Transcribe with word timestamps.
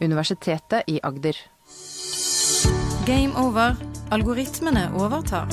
Universitetet 0.00 0.86
i 0.86 1.00
Agder. 1.02 1.36
Game 3.06 3.34
over. 3.36 3.76
Algoritmene 4.14 4.86
overtar. 4.96 5.50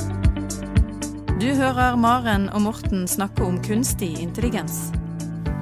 Du 1.42 1.48
hører 1.58 1.98
Maren 2.00 2.48
og 2.56 2.62
Morten 2.64 3.08
snakke 3.08 3.44
om 3.44 3.58
kunstig 3.64 4.14
intelligens. 4.24 4.90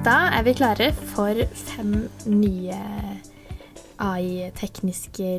Da 0.04 0.28
er 0.36 0.44
vi 0.46 0.54
klare 0.54 0.90
for 1.14 1.40
fem 1.56 1.94
nye 2.30 2.76
AI-tekniske 4.04 5.32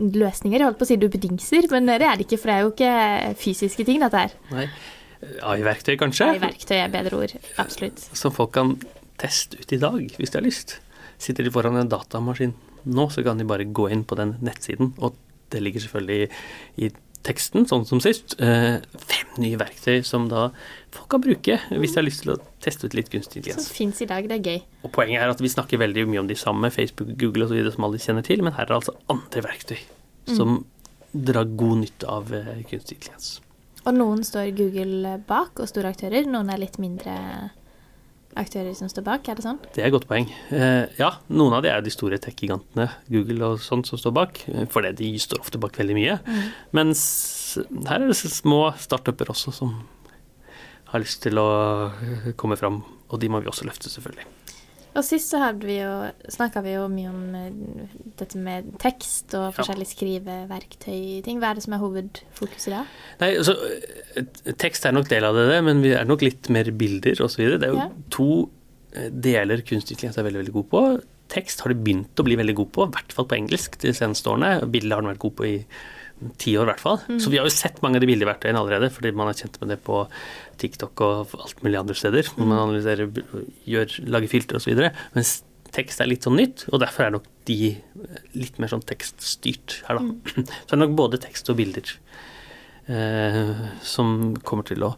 løsninger. 0.00 0.58
Jeg 0.58 0.66
holdt 0.66 0.80
på 0.80 0.86
å 0.86 0.90
si 0.90 0.98
duppedingser, 0.98 1.68
men 1.70 1.90
det 1.90 2.00
er 2.00 2.16
det 2.18 2.26
ikke, 2.26 2.40
for 2.40 2.50
det 2.50 2.56
er 2.56 2.64
jo 2.64 2.72
ikke 2.72 3.36
fysiske 3.42 3.86
ting, 3.86 4.00
dette 4.02 4.24
her. 4.24 4.36
Nei. 4.54 4.66
AI-verktøy, 5.46 5.94
kanskje? 6.00 6.32
AI-verktøy 6.34 6.78
er 6.80 6.94
bedre 6.94 7.20
ord. 7.20 7.36
Absolutt. 7.62 8.02
Som 8.18 8.34
folk 8.34 8.54
kan 8.56 8.74
teste 9.22 9.60
ut 9.60 9.76
i 9.76 9.78
dag, 9.82 10.00
hvis 10.18 10.32
de 10.32 10.40
har 10.40 10.46
lyst. 10.46 10.80
Sitter 11.22 11.46
de 11.46 11.54
foran 11.54 11.78
en 11.78 11.90
datamaskin 11.90 12.56
nå, 12.82 13.06
så 13.14 13.22
kan 13.22 13.38
de 13.38 13.46
bare 13.46 13.68
gå 13.70 13.86
inn 13.94 14.02
på 14.08 14.18
den 14.18 14.36
nettsiden, 14.42 14.92
og 14.98 15.14
det 15.54 15.60
ligger 15.62 15.84
selvfølgelig 15.84 16.30
i, 16.82 16.88
teksten, 17.26 17.66
sånn 17.70 17.84
som 17.86 18.00
sist. 18.02 18.34
Eh, 18.42 18.82
fem 19.06 19.36
nye 19.42 19.58
verktøy 19.60 20.02
som 20.06 20.28
da 20.30 20.48
folk 20.94 21.08
kan 21.12 21.22
bruke 21.22 21.58
hvis 21.70 21.94
de 21.94 22.00
har 22.00 22.06
lyst 22.06 22.24
til 22.24 22.34
å 22.34 22.38
teste 22.62 22.88
ut 22.88 22.96
litt 22.98 23.12
kunstig 23.12 23.40
intelligens. 23.40 23.68
Som 23.68 23.78
fins 23.78 24.02
i 24.02 24.08
dag, 24.10 24.26
det 24.28 24.40
er 24.40 24.50
gøy. 24.50 24.60
Og 24.82 24.94
Poenget 24.94 25.22
er 25.22 25.32
at 25.32 25.42
vi 25.42 25.52
snakker 25.52 25.80
veldig 25.82 26.06
mye 26.10 26.24
om 26.24 26.30
de 26.30 26.38
samme, 26.38 26.72
Facebook, 26.74 27.14
Google 27.20 27.46
osv. 27.46 27.62
som 27.74 27.86
alle 27.86 28.02
kjenner 28.02 28.26
til, 28.26 28.42
men 28.44 28.56
her 28.56 28.66
er 28.66 28.72
det 28.72 28.80
altså 28.80 28.96
andre 29.12 29.44
verktøy 29.46 29.78
som 30.32 30.60
drar 31.12 31.48
god 31.58 31.82
nytte 31.82 32.10
av 32.10 32.34
eh, 32.34 32.52
kunstig 32.68 32.98
intelligens. 32.98 33.32
Og 33.82 33.96
noen 33.96 34.22
står 34.26 34.52
Google 34.58 35.16
bak, 35.26 35.58
og 35.58 35.70
store 35.70 35.90
aktører. 35.90 36.26
Noen 36.30 36.52
er 36.54 36.60
litt 36.62 36.78
mindre 36.82 37.16
aktører 38.38 38.74
som 38.76 38.90
står 38.90 39.04
bak, 39.06 39.28
er 39.28 39.38
det 39.38 39.44
sånn? 39.44 39.60
Det 39.74 39.82
er 39.82 39.88
et 39.90 39.94
godt 39.94 40.08
poeng. 40.10 40.28
Eh, 40.54 40.90
ja, 40.98 41.10
noen 41.32 41.56
av 41.56 41.64
de 41.64 41.70
er 41.72 41.84
de 41.84 41.92
store 41.92 42.18
tech-gigantene, 42.22 42.88
Google 43.12 43.52
og 43.52 43.62
sånt, 43.64 43.88
som 43.90 44.00
står 44.00 44.14
bak. 44.16 44.42
for 44.46 44.78
Fordi 44.78 44.92
de 44.98 45.10
står 45.20 45.42
ofte 45.44 45.60
bak 45.62 45.76
veldig 45.78 45.96
mye. 45.98 46.18
Mens 46.72 47.02
her 47.88 48.00
er 48.00 48.08
det 48.08 48.16
små 48.16 48.72
startuper 48.80 49.32
også 49.32 49.52
som 49.54 49.74
har 50.92 51.00
lyst 51.00 51.22
til 51.24 51.40
å 51.40 51.48
eh, 51.88 52.32
komme 52.36 52.58
fram, 52.60 52.82
og 53.08 53.20
de 53.20 53.30
må 53.32 53.40
vi 53.40 53.50
også 53.52 53.68
løfte, 53.68 53.92
selvfølgelig. 53.92 54.28
Og 54.92 55.04
sist 55.06 55.30
så 55.32 55.40
vi 55.62 55.78
snakka 56.28 56.60
vi 56.64 56.74
jo 56.74 56.82
mye 56.92 57.08
om 57.08 57.20
eh, 57.38 57.52
dette 58.20 58.36
med 58.40 58.74
tekst 58.82 59.32
og 59.38 59.54
forskjellige 59.56 59.94
skriveverktøy-ting. 59.94 61.38
Hva 61.40 61.52
er 61.52 61.58
det 61.58 61.64
som 61.64 61.76
er 61.76 61.80
hovedfokuset 61.82 62.74
da? 62.74 62.82
Nei, 63.22 63.30
altså, 63.40 63.54
eh, 64.16 64.52
tekst 64.60 64.84
er 64.84 64.92
nok 64.92 65.08
del 65.08 65.24
av 65.24 65.38
det, 65.38 65.62
men 65.64 65.80
vi 65.84 65.94
er 65.96 66.04
nok 66.08 66.24
litt 66.26 66.50
mer 66.52 66.68
bilder 66.76 67.24
osv. 67.24 67.44
Det 67.56 67.70
er 67.70 67.72
jo 67.72 67.80
Ja. 67.80 67.88
to 68.10 68.28
eh, 68.92 69.08
deler 69.08 69.64
kunstig 69.64 69.96
intelligens 69.96 70.18
er 70.20 70.28
veldig, 70.28 70.42
veldig 70.44 70.56
god 70.58 70.68
på. 70.74 70.84
Tekst 71.32 71.62
har 71.64 71.72
de 71.72 71.80
begynt 71.80 72.20
å 72.20 72.24
bli 72.28 72.36
veldig 72.36 72.54
god 72.60 72.72
på, 72.76 72.84
i 72.86 72.92
hvert 72.92 73.12
fall 73.16 73.24
på 73.30 73.38
engelsk 73.40 73.78
de 73.80 73.94
seneste 73.96 74.28
årene. 74.28 74.68
Bilder 74.70 74.96
har 74.96 75.02
den 75.06 75.14
vært 75.14 75.24
god 75.24 75.36
på 75.40 75.48
i 75.48 75.56
ti 76.40 76.54
år, 76.58 76.66
i 76.66 76.72
hvert 76.72 76.82
fall. 76.82 76.98
Så 77.22 77.30
vi 77.32 77.38
har 77.40 77.48
jo 77.48 77.54
sett 77.54 77.80
mange 77.84 77.98
av 77.98 78.04
de 78.04 78.10
bildeverktøyene 78.10 78.60
allerede, 78.60 78.90
fordi 78.94 79.12
man 79.16 79.30
er 79.30 79.38
kjent 79.38 79.58
med 79.62 79.72
det 79.74 79.78
på 79.86 80.02
TikTok 80.62 81.02
og 81.04 81.32
alt 81.38 81.62
mulig 81.64 81.80
andre 81.80 81.96
steder, 81.98 82.28
hvor 82.34 82.46
man 82.48 82.60
analyserer, 82.66 83.08
gjør, 83.68 83.96
lager 84.12 84.32
filter 84.32 84.58
osv. 84.60 84.84
Mens 85.16 85.40
tekst 85.72 86.02
er 86.04 86.10
litt 86.10 86.26
sånn 86.26 86.36
nytt, 86.38 86.66
og 86.70 86.82
derfor 86.82 87.06
er 87.06 87.14
nok 87.14 87.26
de 87.48 87.74
litt 88.36 88.60
mer 88.62 88.70
sånn 88.70 88.84
tekststyrt 88.86 89.80
her, 89.88 89.98
da. 89.98 90.06
Så 90.66 90.70
det 90.70 90.78
er 90.78 90.82
nok 90.84 90.96
både 90.98 91.20
tekst 91.22 91.48
og 91.52 91.58
bilder 91.58 91.94
eh, 92.92 93.52
som 93.86 94.34
kommer 94.46 94.68
til 94.68 94.84
å 94.86 94.94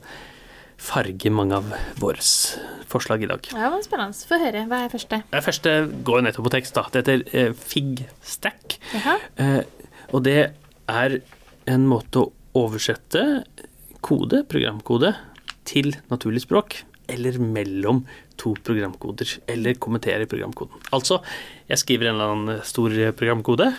farge 0.84 1.30
mange 1.32 1.56
av 1.56 1.70
våre 2.02 2.20
forslag 2.90 3.24
i 3.24 3.28
dag. 3.30 3.46
Ja, 3.54 3.62
det 3.62 3.70
var 3.72 3.84
spennende. 3.86 4.26
Få 4.28 4.38
høre. 4.42 4.64
Hva 4.68 4.82
er 4.84 4.92
første? 4.92 5.20
Det 5.30 5.44
første 5.46 5.72
går 6.06 6.20
jo 6.20 6.26
nettopp 6.26 6.48
på 6.48 6.52
tekst. 6.58 6.76
da. 6.76 6.84
Det 6.92 7.02
heter 7.04 7.24
eh, 7.32 7.54
FigStack. 7.70 8.76
Jaha. 8.92 9.16
Eh, 9.40 9.62
og 10.12 10.24
det 10.26 10.38
er 10.90 11.20
en 11.70 11.86
måte 11.88 12.24
å 12.24 12.32
oversette 12.58 13.44
kode, 14.04 14.44
programkode, 14.50 15.14
til 15.64 15.94
naturlig 16.10 16.44
språk. 16.44 16.82
Eller 17.04 17.36
mellom 17.36 18.02
to 18.40 18.54
programkoder. 18.64 19.28
Eller 19.50 19.76
kommentere 19.76 20.28
programkoden. 20.28 20.80
Altså, 20.96 21.18
jeg 21.68 21.80
skriver 21.82 22.08
en 22.08 22.16
eller 22.16 22.32
annen 22.32 22.62
stor 22.64 22.94
programkode, 23.18 23.70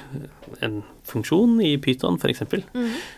en 0.66 0.82
funksjon 1.10 1.58
i 1.66 1.76
Python 1.82 2.20
f.eks., 2.22 2.44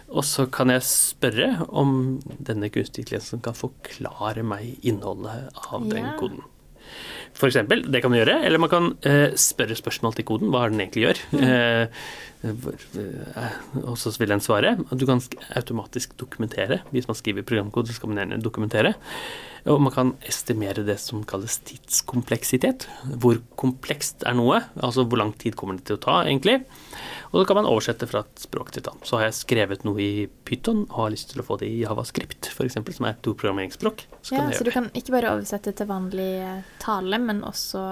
og 0.07 0.23
så 0.23 0.47
kan 0.51 0.71
jeg 0.71 0.87
spørre 0.87 1.49
om 1.67 2.19
denne 2.23 2.71
kunstig 2.71 3.03
intelligensen 3.03 3.43
kan 3.43 3.57
forklare 3.57 4.45
meg 4.47 4.77
innholdet 4.87 5.51
av 5.67 5.87
den 5.91 6.13
koden. 6.19 6.45
For 7.37 7.47
eksempel, 7.51 7.83
det 7.91 8.01
kan 8.01 8.09
man 8.13 8.19
gjøre, 8.23 8.39
eller 8.47 8.59
man 8.63 8.69
kan 8.71 8.87
eh, 9.05 9.35
spørre 9.37 9.75
spørsmål 9.77 10.15
til 10.17 10.25
koden, 10.25 10.49
hva 10.53 10.65
er 10.65 10.73
den 10.73 10.81
egentlig 10.81 11.03
gjør. 11.07 11.19
Eh, 11.37 12.51
hvor- 12.61 12.87
eh, 13.01 13.55
og 13.83 13.95
så 13.97 14.11
vil 14.19 14.29
den 14.29 14.41
svare. 14.45 14.75
Du 14.93 15.05
kan 15.09 15.19
sk- 15.21 15.37
automatisk 15.57 16.15
dokumentere. 16.17 16.81
Hvis 16.93 17.07
man 17.09 17.15
skriver 17.17 17.43
programkode, 17.47 17.87
så 17.91 17.97
skal 17.99 18.09
man 18.13 18.17
gjerne 18.23 18.41
dokumentere. 18.43 18.93
Og 19.67 19.81
man 19.83 19.91
kan 19.91 20.13
estimere 20.25 20.85
det 20.87 20.95
som 21.03 21.25
kalles 21.27 21.57
tidskompleksitet. 21.67 22.85
Hvor 23.19 23.41
komplekst 23.59 24.23
er 24.25 24.37
noe, 24.37 24.61
altså 24.79 25.03
hvor 25.03 25.17
lang 25.19 25.33
tid 25.41 25.57
kommer 25.59 25.75
det 25.77 25.85
til 25.89 25.97
å 25.97 26.03
ta, 26.05 26.21
egentlig. 26.29 26.61
Og 27.31 27.41
så 27.41 27.45
kan 27.49 27.57
man 27.59 27.67
oversette 27.67 28.07
fra 28.07 28.21
et 28.23 28.39
språk 28.39 28.71
til 28.71 28.81
et 28.83 28.87
annet. 28.91 29.07
Så 29.09 29.17
har 29.19 29.25
jeg 29.27 29.35
skrevet 29.41 29.83
noe 29.87 29.99
i 29.99 30.27
Python 30.47 30.85
og 30.87 31.01
har 31.03 31.11
lyst 31.11 31.31
til 31.33 31.41
å 31.43 31.45
få 31.47 31.57
det 31.59 31.67
i 31.67 31.81
Javascript, 31.81 32.47
f.eks., 32.53 32.77
som 32.79 33.07
er 33.09 33.15
et 33.15 33.21
programmeringsspråk. 33.27 34.05
Så 34.21 34.37
Ja, 34.37 34.45
så 34.55 34.63
du 34.63 34.71
kan 34.71 34.89
ikke 34.95 35.11
bare 35.17 35.33
oversette 35.35 35.73
til 35.75 35.89
vanlig 35.89 36.29
eh, 36.39 36.61
tale, 36.79 37.19
men 37.19 37.43
også, 37.43 37.83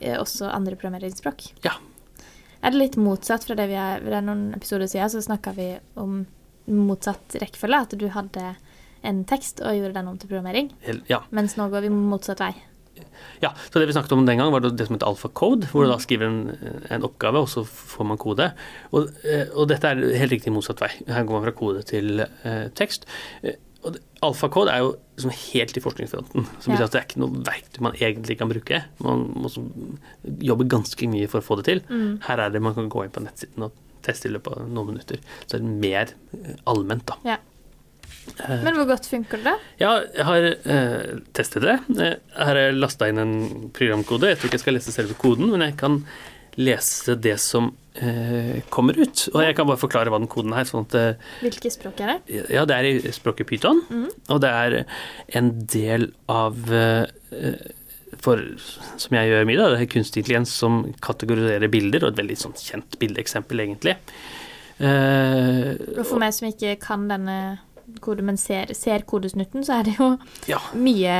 eh, 0.00 0.14
også 0.20 0.52
andre 0.52 0.76
programmeringsspråk? 0.78 1.48
Ja. 1.66 1.74
Er 2.62 2.70
det 2.70 2.78
litt 2.80 2.96
motsatt 2.96 3.44
fra 3.46 3.54
det 3.58 3.66
vi 3.68 3.76
er 3.78 4.00
Det 4.00 4.14
er 4.16 4.24
noen 4.24 4.54
episoder 4.56 4.88
siden 4.90 5.10
så 5.12 5.20
snakka 5.22 5.52
vi 5.54 5.68
om 6.00 6.24
motsatt 6.66 7.36
rekkefølge, 7.38 7.82
at 7.82 7.98
du 7.98 8.08
hadde 8.10 8.56
en 9.06 9.20
tekst 9.28 9.60
og 9.62 9.76
gjorde 9.76 9.94
den 9.94 10.08
om 10.08 10.16
til 10.18 10.28
programmering, 10.30 10.72
Ja. 11.08 11.20
mens 11.30 11.54
nå 11.56 11.68
går 11.70 11.82
vi 11.82 11.90
motsatt 11.94 12.40
vei. 12.40 12.54
Ja, 13.42 13.50
så 13.68 13.78
det 13.82 13.86
vi 13.90 13.92
snakket 13.96 14.12
om 14.16 14.24
den 14.26 14.38
gang 14.40 14.50
var 14.54 14.64
det 14.64 14.86
som 14.86 14.96
heter 14.96 15.10
alfacode, 15.10 15.68
hvor 15.72 15.84
du 15.84 15.90
da 15.92 15.98
skriver 16.00 16.26
en, 16.30 16.80
en 16.90 17.04
oppgave, 17.04 17.42
og 17.44 17.50
så 17.52 17.66
får 17.68 18.06
man 18.08 18.18
kode. 18.20 18.46
Og, 18.96 19.10
eh, 19.28 19.50
og 19.52 19.68
dette 19.68 19.90
er 19.92 20.00
helt 20.22 20.32
riktig 20.32 20.52
motsatt 20.54 20.80
vei. 20.80 20.88
Her 21.06 21.26
går 21.28 21.36
man 21.36 21.44
fra 21.44 21.52
kode 21.58 21.82
til 21.88 22.24
eh, 22.24 22.66
tekst. 22.78 23.04
Eh, 23.42 23.58
og 23.86 23.98
alfacode 24.24 24.72
er 24.72 24.80
jo 24.82 24.94
liksom 25.18 25.34
helt 25.52 25.76
i 25.78 25.82
forskningsfronten. 25.84 26.46
Som 26.64 26.72
Ja. 26.74 26.84
at 26.88 26.92
det 26.96 27.00
er 27.02 27.04
ikke 27.06 27.20
noe 27.22 27.42
verktøy 27.46 27.82
man 27.86 27.94
egentlig 28.00 28.38
kan 28.40 28.48
bruke. 28.50 28.80
Man 29.04 29.26
må 29.36 29.52
jobbe 30.42 30.66
ganske 30.72 31.06
mye 31.12 31.28
for 31.30 31.38
å 31.42 31.46
få 31.46 31.58
det 31.60 31.66
til. 31.68 31.82
Her 32.26 32.40
er 32.46 32.50
det 32.56 32.62
man 32.64 32.74
kan 32.74 32.88
gå 32.90 33.04
inn 33.04 33.12
på 33.14 33.22
nettsiden 33.22 33.68
og 33.68 33.76
teste 34.06 34.26
i 34.30 34.32
løpet 34.34 34.56
av 34.56 34.66
noen 34.70 34.94
minutter. 34.94 35.20
Så 35.46 35.58
det 35.58 35.60
er 35.60 35.76
mer 35.84 36.14
eh, 36.40 36.56
allment, 36.66 37.04
da. 37.06 37.20
Ja. 37.28 37.36
Eh. 38.36 38.62
Men 38.66 38.74
hvor 38.78 38.88
godt 38.90 39.06
funker 39.10 39.42
det? 39.44 39.54
Ja, 39.80 39.94
jeg 40.14 40.24
har 40.28 40.46
eh, 40.52 41.18
testet 41.36 41.62
det. 41.66 41.76
Eh, 41.96 42.16
her 42.36 42.50
har 42.52 42.60
jeg 42.66 42.78
lasta 42.80 43.08
inn 43.10 43.22
en 43.22 43.34
programkode. 43.76 44.30
Jeg 44.32 44.40
tror 44.40 44.50
ikke 44.50 44.58
jeg 44.60 44.64
skal 44.66 44.78
lese 44.78 44.94
selve 44.94 45.16
koden, 45.20 45.50
men 45.54 45.64
jeg 45.68 45.76
kan 45.80 46.00
lese 46.56 47.14
det 47.20 47.34
som 47.42 47.70
eh, 48.00 48.62
kommer 48.72 48.96
ut. 48.96 49.26
Og 49.34 49.42
jeg 49.44 49.56
kan 49.58 49.68
bare 49.68 49.80
forklare 49.80 50.08
hva 50.12 50.20
den 50.22 50.30
koden 50.32 50.54
er. 50.56 50.64
sånn 50.68 50.86
at 50.88 50.94
eh, 50.96 51.26
Hvilke 51.44 51.72
språk 51.74 52.00
er 52.04 52.14
det? 52.14 52.44
Ja, 52.54 52.64
det 52.68 52.76
er 52.78 52.88
i 52.92 53.12
språket 53.12 53.48
python, 53.50 53.82
og 54.32 54.40
det 54.44 54.52
er 54.52 54.78
en 55.36 55.50
del 55.68 56.10
av 56.32 56.56
eh, 56.72 57.04
for, 58.24 58.40
som 58.96 59.12
jeg 59.18 59.28
gjør 59.28 59.44
mye, 59.50 59.58
da, 59.60 59.66
det 59.74 59.82
er 59.84 59.90
kunstig 59.92 60.22
intelligens 60.22 60.54
som 60.56 60.78
kategoriserer 61.04 61.68
bilder, 61.68 62.06
og 62.06 62.14
et 62.14 62.20
veldig 62.22 62.36
sånn 62.40 62.54
kjent 62.56 62.96
bildeeksempel, 63.02 63.60
egentlig. 63.66 63.98
Eh, 64.80 65.74
Og 65.96 66.04
for 66.06 66.20
meg 66.20 66.32
som 66.36 66.48
ikke 66.48 66.74
kan 66.82 67.06
denne 67.10 67.36
kode, 68.02 68.24
men 68.26 68.38
ser, 68.40 68.72
ser 68.76 69.06
kodesnutten, 69.08 69.64
så 69.66 69.80
er 69.80 69.88
det 69.88 69.96
jo 69.98 70.10
ja, 70.50 70.60
mye 70.78 71.16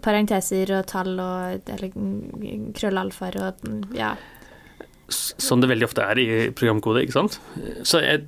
parenteser 0.00 0.70
og 0.78 0.84
tall 0.90 1.16
og 1.18 1.70
eller 1.70 1.94
mm, 1.94 2.70
krøllalfaer 2.78 3.40
og 3.42 3.64
mm, 3.66 3.80
ja. 3.98 4.12
som 5.10 5.62
det 5.62 5.70
veldig 5.72 5.88
ofte 5.88 6.06
er 6.06 6.20
i 6.22 6.28
programkode, 6.56 7.04
ikke 7.04 7.16
sant. 7.16 7.40
Så 7.82 8.02
jeg, 8.04 8.24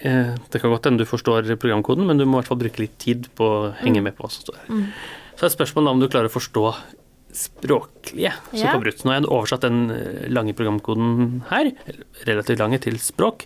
jeg, 0.00 0.38
det 0.50 0.62
kan 0.62 0.72
godt 0.72 0.88
hende 0.88 1.04
du 1.04 1.08
forstår 1.08 1.50
programkoden, 1.60 2.08
men 2.08 2.20
du 2.20 2.24
må 2.24 2.38
i 2.38 2.42
hvert 2.42 2.52
fall 2.52 2.62
bruke 2.64 2.84
litt 2.86 2.98
tid 3.02 3.28
på 3.36 3.50
å 3.58 3.70
henge 3.82 4.04
med 4.04 4.16
på 4.16 4.26
hva 4.26 4.32
som 4.32 4.48
står 4.48 4.60
her. 4.62 4.84
Så 5.34 5.48
er 5.48 5.56
spørsmålet 5.56 5.92
om 5.92 6.02
du 6.02 6.08
klarer 6.08 6.30
å 6.30 6.36
forstå 6.36 6.68
språklige 7.34 8.32
som 8.50 8.58
Ja. 8.60 8.72
kommer 8.72 8.88
ut. 8.88 9.04
Nå 9.04 9.10
har 9.12 9.20
jeg 9.20 9.28
oversatt 9.30 9.64
den 9.66 9.90
eh, 9.90 10.28
lange 10.30 10.54
programkoden 10.54 11.42
her, 11.50 11.72
relativt 12.26 12.58
lange, 12.62 12.78
til 12.80 12.98
språk. 13.02 13.44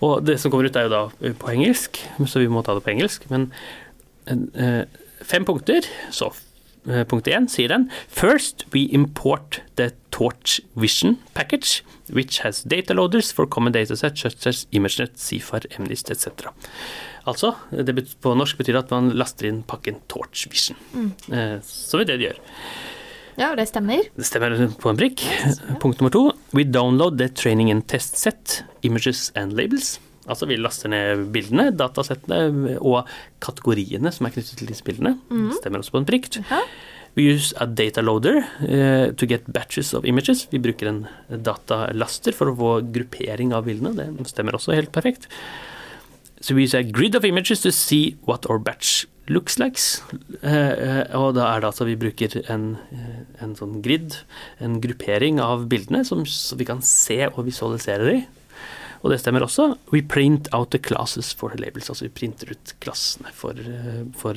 Og 0.00 0.24
det 0.24 0.38
som 0.40 0.50
kommer 0.50 0.68
ut 0.70 0.76
er 0.76 0.88
jo 0.88 0.94
da 0.94 1.02
eh, 1.22 1.32
på 1.38 1.50
engelsk, 1.52 2.00
så 2.26 2.40
vi 2.40 2.48
må 2.48 2.64
ta 2.64 2.74
det 2.74 2.84
på 2.86 2.92
engelsk. 2.94 3.28
Men 3.30 3.50
eh, 4.28 4.84
fem 5.22 5.44
punkter, 5.48 5.86
så 6.10 6.32
punkt 7.10 7.26
én 7.28 7.44
sier 7.50 7.68
den 7.68 7.90
First 8.08 8.62
we 8.72 8.86
import 8.96 9.58
the 9.76 9.90
Torch 10.14 10.60
Vision 10.78 11.18
package, 11.34 11.82
which 12.08 12.38
has 12.40 12.62
data 12.64 12.94
loaders 12.94 13.30
for 13.34 13.44
common 13.46 13.74
datasets 13.74 14.22
such 14.22 14.46
as 14.46 14.62
ImageNet, 14.72 15.18
CIFAR, 15.20 15.66
MNIST 15.78 16.10
etc. 16.14 16.46
Altså, 17.28 17.50
det 17.72 17.92
på 18.22 18.32
norsk 18.38 18.56
betyr 18.56 18.78
at 18.80 18.90
man 18.94 19.10
laster 19.20 19.50
inn 19.50 19.60
pakken 19.68 19.98
Torch 20.08 20.46
Vision. 20.48 20.78
Eh, 21.30 21.58
Så 21.60 21.98
er 22.00 22.04
det 22.06 22.14
det 22.14 22.18
de 22.22 22.26
gjør. 22.30 22.40
Ja, 23.38 23.52
det 23.54 23.68
stemmer. 23.70 24.02
Det 24.18 24.26
stemmer 24.26 24.56
på 24.82 24.90
en 24.90 24.98
prikk. 24.98 25.22
Punkt 25.78 26.00
nummer 26.00 26.10
to. 26.10 26.24
We 26.56 26.64
download 26.66 27.20
the 27.20 27.28
training 27.30 27.70
and 27.70 27.86
test 27.86 28.18
set, 28.18 28.62
images 28.82 29.28
and 29.38 29.54
labels. 29.54 30.00
Altså 30.28 30.48
vi 30.50 30.58
laster 30.60 30.90
ned 30.92 31.28
bildene, 31.32 31.70
datasettene 31.72 32.76
og 32.82 33.08
kategoriene 33.44 34.10
som 34.12 34.26
er 34.28 34.34
knyttet 34.34 34.58
til 34.60 34.68
disse 34.68 34.84
bildene. 34.84 35.14
Det 35.30 35.60
stemmer 35.62 35.84
også 35.84 35.94
på 35.94 36.02
en 36.02 36.08
prikk. 36.08 36.30
Ja. 36.50 36.60
We 37.16 37.24
use 37.32 37.54
a 37.58 37.66
data 37.66 38.02
loader 38.04 38.42
uh, 38.42 39.14
to 39.16 39.26
get 39.26 39.46
batches 39.50 39.94
of 39.96 40.04
images. 40.04 40.44
Vi 40.52 40.60
bruker 40.62 40.90
en 40.90 41.00
datalaster 41.30 42.36
for 42.36 42.50
å 42.50 42.58
få 42.58 42.74
gruppering 42.94 43.54
av 43.56 43.66
bildene. 43.70 43.94
Det 44.18 44.28
stemmer 44.30 44.58
også 44.58 44.76
helt 44.76 44.92
perfekt. 44.94 45.30
So 46.40 46.54
we 46.54 46.62
use 46.62 46.74
grid 46.92 47.14
of 47.14 47.24
images 47.24 47.60
to 47.62 47.72
see 47.72 48.16
what 48.24 48.46
our 48.48 48.58
batch 48.58 49.06
looks 49.28 49.58
like. 49.58 49.78
Eh, 50.42 51.04
og 51.16 51.34
da 51.36 51.48
er 51.50 51.60
det 51.60 51.68
altså 51.68 51.86
vi 51.88 51.98
bruker 52.00 52.38
en, 52.50 52.78
eh, 52.92 53.22
en 53.44 53.54
sånn 53.58 53.80
grid, 53.84 54.16
en 54.60 54.80
gruppering 54.80 55.40
av 55.42 55.68
bildene, 55.68 56.04
som, 56.04 56.24
så 56.24 56.56
vi 56.56 56.68
kan 56.68 56.80
se 56.82 57.26
og 57.28 57.44
visualisere 57.48 58.06
de. 58.06 58.18
Og 59.02 59.12
det 59.12 59.20
stemmer 59.22 59.44
også. 59.46 59.76
We 59.92 60.02
print 60.02 60.48
out 60.52 60.70
the 60.70 60.78
classes 60.78 61.32
for 61.32 61.50
the 61.50 61.60
labels. 61.62 61.90
Altså 61.90 62.08
vi 62.08 62.14
printer 62.14 62.50
ut 62.50 62.74
klassene 62.82 63.30
for, 63.30 63.54
for 64.18 64.34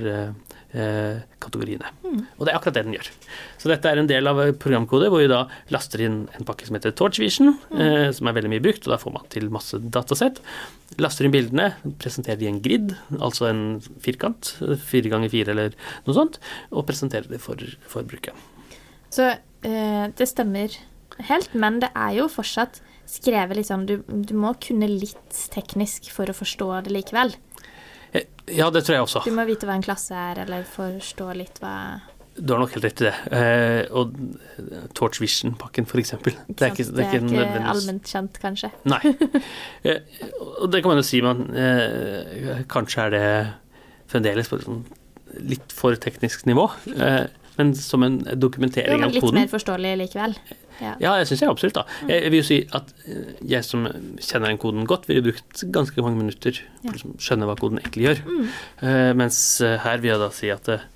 eh, 0.74 1.22
Mm. 1.22 1.24
kategoriene. 1.42 1.88
Og 2.38 2.46
det 2.46 2.52
er 2.54 2.58
akkurat 2.58 2.74
det 2.76 2.84
den 2.86 2.94
gjør. 2.94 3.08
Så 3.58 3.68
dette 3.72 3.90
er 3.90 3.98
en 3.98 4.08
del 4.08 4.28
av 4.28 4.38
programkode 4.60 5.10
hvor 5.10 5.20
vi 5.24 5.28
da 5.28 5.48
laster 5.72 6.02
inn 6.06 6.28
en 6.38 6.46
pakke 6.46 6.66
som 6.68 6.76
heter 6.76 6.92
TorchVision, 6.92 7.56
eh, 7.74 8.12
som 8.12 8.28
er 8.28 8.34
veldig 8.34 8.50
mye 8.52 8.62
brukt, 8.64 8.86
og 8.88 8.92
da 8.94 8.98
får 9.02 9.14
man 9.14 9.26
til 9.30 9.50
masse 9.50 9.74
datasett. 9.80 10.40
Laster 11.00 11.26
inn 11.26 11.32
bildene, 11.34 11.74
presenterer 12.00 12.38
de 12.40 12.46
i 12.46 12.52
en 12.52 12.62
grid, 12.62 12.96
altså 13.20 13.48
en 13.50 13.64
firkant, 14.04 14.54
fire 14.86 15.10
ganger 15.10 15.30
fire 15.34 15.50
eller 15.56 15.74
noe 16.06 16.14
sånt, 16.16 16.40
og 16.72 16.86
presenterer 16.88 17.28
det 17.32 17.42
for, 17.42 17.56
for 17.88 18.04
brukeren. 18.04 18.38
Så 19.12 19.32
eh, 19.64 20.08
det 20.16 20.28
stemmer 20.30 20.78
helt, 21.28 21.54
men 21.56 21.80
det 21.84 21.90
er 21.96 22.16
jo 22.22 22.28
fortsatt 22.32 22.82
skrevet 23.12 23.58
liksom 23.58 23.86
du, 23.90 23.98
du 24.08 24.34
må 24.40 24.54
kunne 24.64 24.88
litt 24.88 25.48
teknisk 25.52 26.12
for 26.14 26.30
å 26.32 26.36
forstå 26.38 26.70
det 26.86 26.94
likevel. 26.96 27.34
Eh, 28.14 28.26
Ja, 28.52 28.70
det 28.74 28.82
tror 28.84 28.96
jeg 28.98 29.04
også. 29.06 29.22
Du 29.24 29.32
må 29.36 29.46
vite 29.48 29.68
hva 29.70 29.76
en 29.78 29.84
klasse 29.86 30.12
er, 30.18 30.42
eller 30.44 30.64
forstå 30.68 31.28
litt 31.38 31.60
hva 31.64 32.02
Du 32.36 32.54
har 32.54 32.60
nok 32.62 32.72
helt 32.76 32.86
rett 32.88 33.02
i 33.04 33.06
det. 33.10 33.14
Eh, 33.38 33.86
og 33.96 34.14
Torch 34.98 35.20
Vision-pakken, 35.22 35.86
for 35.88 36.00
eksempel. 36.00 36.36
Det 36.48 36.64
er 36.68 36.72
ikke, 36.74 36.86
det 36.96 37.06
er 37.06 37.18
ikke 37.20 37.64
allment 37.74 38.08
kjent, 38.08 38.40
kanskje. 38.42 38.72
Nei. 38.88 39.02
Eh, 39.84 40.00
og 40.62 40.70
det 40.72 40.82
kan 40.84 40.92
man 40.94 41.00
jo 41.02 41.06
si, 41.08 41.20
men 41.26 41.42
eh, 41.58 42.64
Kanskje 42.72 43.06
er 43.08 43.14
det 43.16 43.26
fremdeles 44.12 44.48
på 44.52 44.60
et 44.60 44.66
sånn 44.68 44.82
litt 45.48 45.72
for 45.72 45.96
teknisk 45.96 46.44
nivå. 46.50 46.66
Eh, 46.96 47.26
men 47.62 47.74
som 47.78 48.04
en 48.08 48.20
Jo, 48.26 48.36
dokumentering 48.50 49.00
men 49.00 49.08
av 49.10 49.16
litt 49.16 49.34
mer 49.38 49.48
forståelig 49.52 49.94
likevel. 50.04 50.36
Ja. 50.82 50.96
Ja, 51.00 51.12
jeg 51.22 51.28
syns 51.30 51.44
jeg 51.44 51.50
absolutt, 51.52 51.76
da. 51.78 51.84
Jeg 52.10 52.32
vil 52.34 52.40
jo 52.42 52.46
si 52.48 52.56
at 52.74 52.88
eh, 53.06 53.36
jeg 53.54 53.66
som 53.68 53.84
kjenner 54.18 54.50
den 54.50 54.58
koden 54.62 54.88
godt, 54.90 55.06
ville 55.10 55.22
brukt 55.28 55.62
ganske 55.76 56.02
mange 56.02 56.18
minutter 56.18 56.58
på 56.82 56.90
å 56.90 56.96
liksom 56.96 57.12
skjønne 57.22 57.46
hva 57.50 57.56
koden 57.60 57.78
egentlig 57.84 58.08
gjør. 58.08 58.24
Mm. 58.26 58.48
Uh, 58.82 59.12
mens 59.22 59.38
eh, 59.62 59.76
her 59.84 60.02
vil 60.02 60.16
jeg 60.16 60.24
da 60.24 60.32
si 60.34 60.50
at 60.50 60.72
uh, 60.74 60.88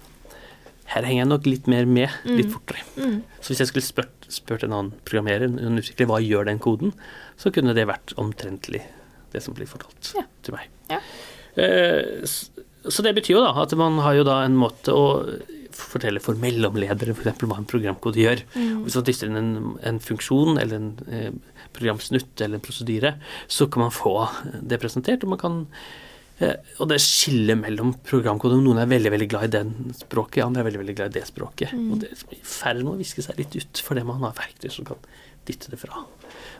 her 0.96 1.06
henger 1.06 1.22
jeg 1.24 1.30
nok 1.30 1.46
litt 1.50 1.70
mer 1.70 1.86
med, 1.90 2.10
litt 2.26 2.50
Mm. 2.50 2.56
fortere. 2.58 2.82
Mm. 2.98 3.16
Så 3.42 3.54
hvis 3.54 3.62
jeg 3.64 3.70
skulle 3.72 3.86
spurt, 3.86 4.28
spurt 4.34 4.66
en 4.66 4.74
annen 4.74 4.92
programmerer, 5.06 5.46
en 5.54 5.78
utvikler, 5.82 6.10
hva 6.10 6.20
gjør 6.22 6.46
den 6.50 6.60
koden, 6.62 6.94
så 7.42 7.54
kunne 7.54 7.74
det 7.78 7.86
vært 7.90 8.14
omtrentlig 8.22 8.82
det 9.34 9.42
som 9.46 9.54
blir 9.58 9.70
fortalt 9.70 10.14
Ja. 10.18 10.26
til 10.46 10.58
meg. 10.58 10.70
Ja. 10.90 11.00
Eh, 11.62 12.26
så 12.26 13.02
det 13.06 13.16
betyr 13.18 13.38
jo 13.38 13.42
da 13.46 13.54
at 13.64 13.74
man 13.78 13.98
har 14.06 14.14
jo 14.18 14.24
da 14.28 14.44
en 14.46 14.58
måte 14.58 14.94
å 14.94 15.06
fortelle 15.76 16.22
for 16.24 16.40
mellomledere 16.40 17.16
f.eks. 17.16 17.44
hva 17.44 17.60
en 17.60 17.68
programkode 17.70 18.22
gjør. 18.22 18.42
Mm. 18.56 18.86
Hvis 18.86 18.98
man 19.00 19.06
dytter 19.10 19.30
inn 19.32 19.40
en, 19.42 19.52
en 19.92 20.00
funksjon 20.04 20.60
eller 20.62 20.80
en 20.80 20.90
eh, 21.10 21.30
programsnutt 21.76 22.42
eller 22.42 22.60
en 22.60 22.66
prosedyre, 22.66 23.16
så 23.52 23.68
kan 23.72 23.86
man 23.86 23.94
få 23.96 24.16
det 24.62 24.80
presentert, 24.82 25.26
og 25.26 25.34
man 25.36 25.42
kan 25.42 25.58
eh, 26.40 26.56
og 26.80 26.90
det 26.92 27.02
skillet 27.04 27.60
mellom 27.60 27.96
programkode 28.08 28.62
Noen 28.62 28.82
er 28.84 28.92
veldig 28.92 29.14
veldig 29.16 29.30
glad 29.32 29.50
i 29.50 29.54
den 29.58 29.74
språket, 30.00 30.46
andre 30.46 30.64
er 30.64 30.70
veldig 30.70 30.84
veldig 30.86 30.98
glad 31.02 31.14
i 31.14 31.20
det 31.20 31.28
språket. 31.30 31.76
Mm. 31.76 31.90
Og 31.92 32.04
det 32.04 32.12
er 32.14 32.38
i 32.38 32.42
ferd 32.42 32.84
med 32.84 32.94
å 32.96 33.02
viske 33.02 33.26
seg 33.26 33.42
litt 33.42 33.58
ut, 33.60 33.84
fordi 33.86 34.06
man 34.08 34.24
har 34.26 34.38
verktøy 34.40 34.72
som 34.74 34.88
kan 34.88 35.04
dytte 35.46 35.74
det 35.74 35.82
fra. 35.82 36.06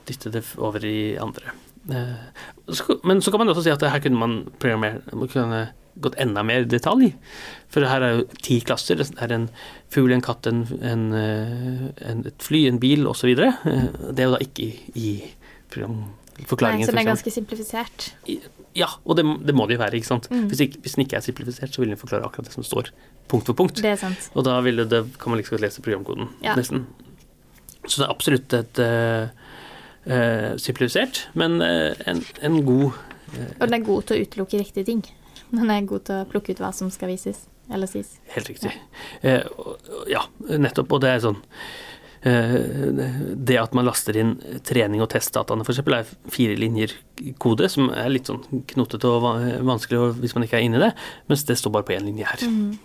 Dytte 0.06 0.34
det 0.34 0.44
over 0.62 0.84
i 0.86 1.16
andre. 1.22 1.56
Eh, 1.90 2.28
så- 2.74 3.00
Men 3.04 3.22
så 3.22 3.32
kan 3.32 3.40
man 3.40 3.50
også 3.50 3.64
si 3.64 3.70
at 3.74 3.82
her 3.82 4.00
kunne 4.00 4.18
man 4.18 4.52
programmere 4.60 5.02
man 5.14 5.28
kunne 5.28 5.70
gått 6.02 6.18
enda 6.22 6.44
mer 6.44 6.66
i 6.66 6.70
detalj. 6.70 7.14
For 7.72 7.88
her 7.88 8.04
er 8.04 8.18
jo 8.18 8.28
ti 8.44 8.60
klasser. 8.66 9.00
Det 9.00 9.08
er 9.22 9.34
en 9.36 9.48
fugl, 9.94 10.14
en 10.16 10.24
katt, 10.26 10.48
en, 10.50 10.66
en, 10.82 11.08
eh, 11.16 11.88
en, 12.10 12.26
et 12.28 12.46
fly, 12.46 12.66
en 12.70 12.82
bil 12.82 13.08
osv. 13.10 13.32
Det 13.36 13.48
er 13.48 14.28
jo 14.28 14.36
da 14.36 14.42
ikke 14.44 14.70
i, 15.00 15.16
program, 15.72 16.04
forklaringen. 16.44 16.84
Nei, 16.86 16.90
så 16.90 16.96
det 16.96 17.04
er 17.04 17.10
ganske 17.14 17.34
simplifisert. 17.34 18.10
Ja, 18.76 18.90
og 19.06 19.16
det, 19.16 19.24
det 19.48 19.56
må 19.56 19.68
det 19.70 19.78
jo 19.78 19.84
være. 19.86 19.96
ikke 20.00 20.12
sant? 20.12 20.30
Mm. 20.32 20.48
Hvis, 20.52 20.66
ikke, 20.68 20.84
hvis 20.84 20.98
den 20.98 21.06
ikke 21.06 21.20
er 21.20 21.26
simplifisert, 21.26 21.74
så 21.74 21.82
vil 21.82 21.94
den 21.94 22.00
forklare 22.00 22.28
akkurat 22.28 22.50
det 22.50 22.56
som 22.56 22.66
står, 22.68 22.92
punkt 23.32 23.48
for 23.48 23.58
punkt. 23.58 23.80
Det 23.84 23.94
er 23.94 24.00
sant. 24.02 24.30
Og 24.36 24.46
da 24.48 24.60
det, 24.62 25.02
kan 25.22 25.32
man 25.32 25.40
liksom 25.40 25.62
lese 25.64 25.84
programkoden, 25.86 26.30
Ja. 26.44 26.56
nesten. 26.60 26.86
Så 27.88 28.02
det 28.02 28.08
er 28.08 28.14
absolutt 28.14 28.54
et 28.58 28.80
uh, 28.82 29.28
uh, 30.10 30.56
simplifisert, 30.58 31.28
men 31.38 31.62
uh, 31.62 31.94
en, 32.10 32.24
en 32.42 32.64
god 32.66 32.98
eh, 33.38 33.52
Og 33.60 33.68
den 33.68 33.78
er 33.78 33.86
god 33.86 34.08
til 34.10 34.18
å 34.18 34.26
utelukke 34.26 34.60
riktige 34.64 34.88
ting. 34.90 35.04
Den 35.56 35.72
er 35.72 35.86
god 35.90 36.06
til 36.08 36.22
å 36.22 36.28
plukke 36.30 36.52
ut 36.56 36.62
hva 36.64 36.74
som 36.76 36.90
skal 36.94 37.10
vises 37.12 37.46
eller 37.74 37.88
sies. 37.90 38.18
Helt 38.36 38.48
riktig. 38.52 38.72
Eh, 39.24 39.42
og- 39.58 39.80
og- 39.90 40.08
ja, 40.12 40.22
nettopp. 40.50 40.92
Og 40.94 41.02
det 41.02 41.10
er 41.16 41.20
sånn 41.24 41.40
eh, 42.26 43.36
Det 43.38 43.58
at 43.62 43.74
man 43.74 43.86
laster 43.86 44.18
inn 44.18 44.36
trening 44.66 45.02
og 45.02 45.10
testdataene 45.10 45.62
f.eks. 45.66 45.80
er 45.80 46.06
fire 46.34 46.56
linjer 46.58 46.94
kode, 47.40 47.70
som 47.70 47.90
er 47.92 48.10
litt 48.10 48.26
sånn 48.26 48.44
knotete 48.68 49.06
og 49.06 49.22
vanskelig 49.66 50.16
hvis 50.20 50.34
man 50.36 50.44
ikke 50.48 50.58
er 50.60 50.66
inne 50.66 50.78
i 50.82 50.86
det, 50.88 50.94
mens 51.30 51.44
det 51.46 51.58
står 51.58 51.72
bare 51.72 51.84
på 51.84 51.96
én 51.98 52.06
linje 52.06 52.26
her. 52.26 52.48
Mm. 52.50 52.78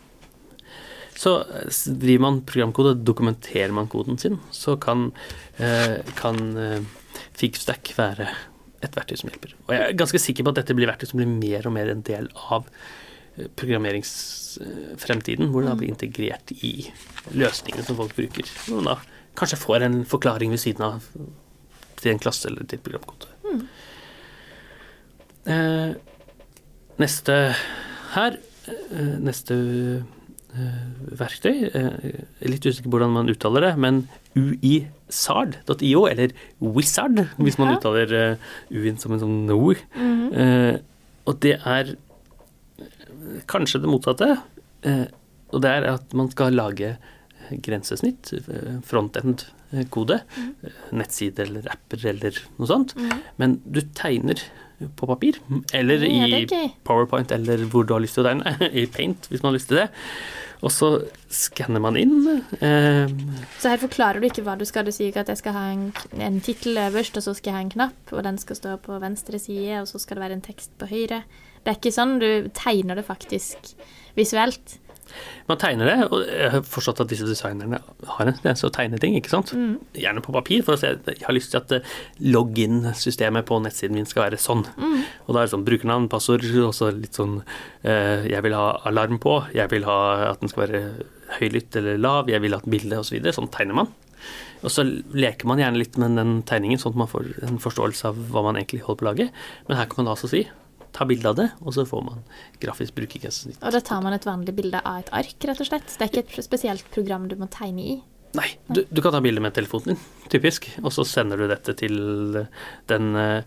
Så 1.21 1.35
eh, 1.41 1.69
driver 2.01 2.21
man 2.21 2.41
programkode, 2.43 2.95
dokumenterer 3.05 3.73
man 3.73 3.89
koden 3.89 4.19
sin, 4.19 4.39
så 4.53 4.79
kan, 4.81 5.13
eh, 5.59 5.99
kan 6.17 6.57
eh, 6.57 6.81
Figstack 7.37 7.93
være 7.97 8.29
et 8.81 8.97
verktøy 8.97 9.19
som 9.21 9.31
hjelper. 9.31 9.55
Og 9.67 9.75
jeg 9.75 9.85
er 9.85 10.01
ganske 10.01 10.21
sikker 10.23 10.47
på 10.47 10.53
at 10.55 10.61
dette 10.63 10.77
blir 10.77 10.91
verktøy 10.91 11.11
som 11.11 11.21
blir 11.21 11.31
mer 11.31 11.69
og 11.69 11.75
mer 11.77 11.93
en 11.93 12.05
del 12.07 12.31
av 12.49 12.69
eh, 13.37 13.49
programmeringsfremtiden, 13.61 15.51
hvor 15.53 15.65
det 15.65 15.73
da 15.73 15.79
blir 15.81 15.93
integrert 15.93 16.55
i 16.57 16.75
løsningene 17.37 17.87
som 17.87 17.99
folk 18.01 18.17
bruker. 18.17 18.49
Hvor 18.67 18.81
man 18.81 18.93
da 18.93 18.97
kanskje 19.39 19.61
får 19.61 19.87
en 19.87 20.03
forklaring 20.09 20.53
ved 20.55 20.63
siden 20.63 20.87
av 20.87 21.11
til 22.01 22.15
en 22.15 22.23
klasse 22.23 22.49
eller 22.49 22.65
til 22.65 22.81
et 22.81 22.87
programkode. 22.87 23.29
Eh, 25.51 25.93
neste 27.01 27.37
her 28.15 28.37
eh, 28.69 29.15
Neste 29.25 29.57
verktøy 31.21 31.69
eh, 31.69 31.91
Jeg 32.05 32.47
er 32.47 32.53
litt 32.53 32.67
usikker 32.67 32.89
på 32.89 32.97
hvordan 32.97 33.15
man 33.15 33.31
uttaler 33.31 33.69
det, 33.69 33.73
men 33.79 34.03
uisard.io, 34.35 36.05
eller 36.11 36.35
wizard, 36.61 37.25
hvis 37.39 37.59
man 37.61 37.77
uttaler 37.77 38.15
eh, 38.17 38.51
u-en 38.71 38.99
som 38.99 39.15
en 39.15 39.23
sånn 39.23 39.55
ord. 39.55 39.81
Mm 39.95 40.31
-hmm. 40.31 40.81
og 41.27 41.41
det 41.41 41.57
er 41.65 41.95
eh, 41.95 43.41
kanskje 43.47 43.81
det 43.81 43.89
motsatte. 43.89 44.37
Eh, 44.83 45.07
og 45.53 45.63
det 45.63 45.71
er 45.71 45.89
at 45.95 46.15
man 46.17 46.31
skal 46.31 46.57
lage 46.57 46.95
eh, 46.95 47.55
grensesnitt, 47.65 48.33
eh, 48.33 48.79
frontend-kode, 48.87 50.21
eh, 50.63 50.71
nettside 50.93 51.47
eller 51.47 51.71
apper 51.73 52.07
eller 52.13 52.43
noe 52.59 52.67
sånt. 52.71 52.97
Mhm. 52.97 53.23
Men 53.37 53.61
du 53.65 53.81
tegner 53.95 54.43
på 54.97 55.07
papir, 55.11 55.39
eller 55.77 56.05
Ja, 56.07 56.27
i 56.27 56.43
er. 56.45 56.69
PowerPoint, 56.89 57.33
eller 57.33 57.65
hvor 57.69 57.85
du 57.87 57.93
har 57.95 58.01
lyst 58.01 58.15
til 58.17 58.25
å 58.25 58.29
tegne, 58.31 58.55
i 58.83 58.87
Paint, 58.87 59.27
hvis 59.31 59.43
man 59.43 59.53
har 59.53 59.59
lyst 59.59 59.69
til 59.73 59.81
det. 59.83 59.89
Og 60.61 60.69
så 60.73 60.89
skanner 61.33 61.81
man 61.81 61.97
inn. 61.97 62.19
Eh, 62.61 63.09
Så 63.63 63.71
her 63.73 63.81
forklarer 63.81 64.21
du 64.21 64.27
ikke 64.29 64.43
hva 64.45 64.59
du 64.61 64.67
skal. 64.69 64.85
Du 64.85 64.93
sier 64.93 65.09
ikke 65.09 65.23
at 65.25 65.31
jeg 65.33 65.41
skal 65.41 65.55
ha 65.57 65.63
en, 65.73 65.87
en 66.21 66.37
tittel 66.45 66.77
øverst, 66.77 67.17
og 67.17 67.25
så 67.25 67.33
skal 67.37 67.53
jeg 67.53 67.57
ha 67.57 67.63
en 67.65 67.73
knapp, 67.73 68.13
og 68.13 68.25
den 68.27 68.37
skal 68.43 68.59
stå 68.59 68.75
på 68.85 68.99
venstre 69.01 69.41
side, 69.41 69.79
og 69.81 69.89
så 69.89 70.01
skal 70.03 70.19
det 70.21 70.27
være 70.27 70.37
en 70.37 70.45
tekst 70.45 70.75
på 70.81 70.89
høyre. 70.91 71.23
Det 71.65 71.73
er 71.73 71.79
ikke 71.81 71.93
sånn. 71.97 72.19
Du 72.21 72.29
tegner 72.57 73.01
det 73.01 73.07
faktisk 73.09 73.73
visuelt. 74.17 74.77
Man 75.51 75.59
tegner 75.61 75.89
det, 75.91 75.97
og 76.09 76.25
jeg 76.25 76.51
har 76.55 76.65
forstått 76.67 77.03
at 77.05 77.11
disse 77.11 77.27
designerne 77.29 77.81
har 77.81 78.29
en 78.29 78.37
tendens 78.37 78.63
til 78.63 78.71
å 78.71 78.75
tegne 78.75 79.01
ting, 79.03 79.17
ikke 79.19 79.33
sant? 79.33 79.53
Mm. 79.57 79.79
Gjerne 79.99 80.25
på 80.25 80.35
papir, 80.35 80.65
for 80.67 80.77
å 80.77 80.81
se 80.81 80.93
Jeg 80.93 81.25
har 81.27 81.37
lyst 81.37 81.55
til 81.55 81.61
at 81.61 81.75
eh, 81.77 81.95
login-systemet 82.23 83.49
på 83.49 83.61
nettsiden 83.65 83.99
min 83.99 84.09
skal 84.09 84.27
være 84.29 84.41
sånn. 84.41 84.67
Mm. 84.77 85.01
Og 85.27 85.33
da 85.33 85.41
er 85.41 85.49
det 85.49 85.55
sånn 85.55 85.67
brukernavn, 85.67 86.11
passord, 86.13 86.47
og 86.65 86.75
så 86.77 86.93
litt 86.95 87.19
sånn 87.19 87.41
eh, 87.41 88.29
Jeg 88.31 88.45
vil 88.47 88.59
ha 88.59 88.69
alarm 88.91 89.19
på, 89.23 89.41
jeg 89.57 89.73
vil 89.73 89.89
ha 89.89 89.99
at 90.31 90.45
den 90.45 90.53
skal 90.53 90.67
være 90.67 90.85
høylytt 91.41 91.77
eller 91.79 92.01
lav, 92.01 92.31
jeg 92.31 92.43
vil 92.43 92.57
ha 92.57 92.63
et 92.63 92.71
bilde 92.71 93.01
osv. 93.01 93.11
Så 93.11 93.19
videre. 93.19 93.35
sånn 93.37 93.51
tegner 93.55 93.83
man. 93.83 93.93
Og 94.61 94.73
så 94.73 94.85
leker 94.85 95.49
man 95.49 95.61
gjerne 95.63 95.81
litt 95.81 95.97
med 96.01 96.19
den 96.19 96.41
tegningen, 96.49 96.81
sånn 96.81 96.95
at 96.95 97.03
man 97.03 97.11
får 97.11 97.31
en 97.49 97.61
forståelse 97.63 98.11
av 98.11 98.19
hva 98.33 98.45
man 98.45 98.59
egentlig 98.61 98.83
holder 98.85 99.01
på 99.01 99.07
å 99.07 99.11
lage. 99.11 99.29
Men 99.69 99.81
her 99.81 99.89
kan 99.89 100.03
man 100.03 100.11
da 100.11 100.17
altså 100.19 100.31
si 100.31 100.45
ta 100.97 101.07
bilde 101.09 101.29
av 101.31 101.37
det, 101.39 101.49
og 101.63 101.75
så 101.77 101.85
får 101.89 102.05
man 102.07 102.23
grafisk 102.63 102.95
brukergrensesnitt. 102.99 103.61
Og 103.63 103.75
da 103.75 103.81
tar 103.85 104.03
man 104.05 104.17
et 104.17 104.27
vanlig 104.29 104.55
bilde 104.59 104.81
av 104.83 105.03
et 105.03 105.13
ark, 105.23 105.37
rett 105.49 105.61
og 105.63 105.69
slett. 105.69 105.91
Det 105.97 106.07
er 106.07 106.13
ikke 106.13 106.25
et 106.41 106.47
spesielt 106.49 106.87
program 106.95 107.29
du 107.31 107.37
må 107.41 107.49
tegne 107.53 107.85
i. 107.97 107.99
Nei, 108.39 108.47
du, 108.71 108.85
du 108.87 109.01
kan 109.03 109.11
ta 109.11 109.19
bilde 109.25 109.43
med 109.43 109.57
telefonen 109.57 109.97
din, 109.97 110.03
typisk, 110.31 110.69
og 110.85 110.93
så 110.95 111.03
sender 111.09 111.41
du 111.41 111.49
dette 111.51 111.73
til 111.81 111.97
den 112.87 113.09
uh, 113.19 113.43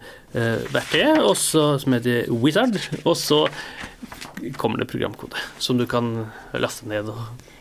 verktøyet, 0.74 1.24
som 1.40 1.96
heter 1.96 2.28
Wizard, 2.44 2.76
og 3.06 3.16
så 3.16 3.46
kommer 4.60 4.84
det 4.84 4.90
programkode 4.92 5.40
som 5.64 5.80
du 5.80 5.86
kan 5.88 6.12
laste 6.60 6.90
ned. 6.92 7.14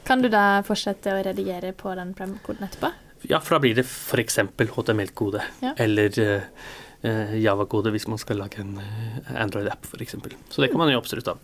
Kan 0.09 0.25
du 0.25 0.27
da 0.33 0.65
fortsette 0.67 1.15
å 1.15 1.23
redigere 1.23 1.71
på 1.79 1.95
den 1.95 2.11
programkoden 2.19 2.67
etterpå? 2.67 2.91
Ja, 3.31 3.39
for 3.39 3.55
da 3.55 3.63
blir 3.63 3.77
det 3.79 3.85
f.eks. 3.87 4.41
HTML-kode, 4.75 5.45
Ja. 5.63 5.77
eller 5.79 6.19
uh, 6.19 6.49
Java-kode 7.03 7.91
hvis 7.95 8.07
man 8.09 8.19
skal 8.23 8.39
lage 8.39 8.61
en 8.63 8.77
eh, 8.79 9.33
Android-app, 9.43 9.87
f.eks. 9.91 10.15
Så 10.51 10.63
det 10.63 10.69
kan 10.71 10.79
man 10.79 10.93
jo 10.93 11.01
absolutt 11.01 11.27
ha. 11.27 11.35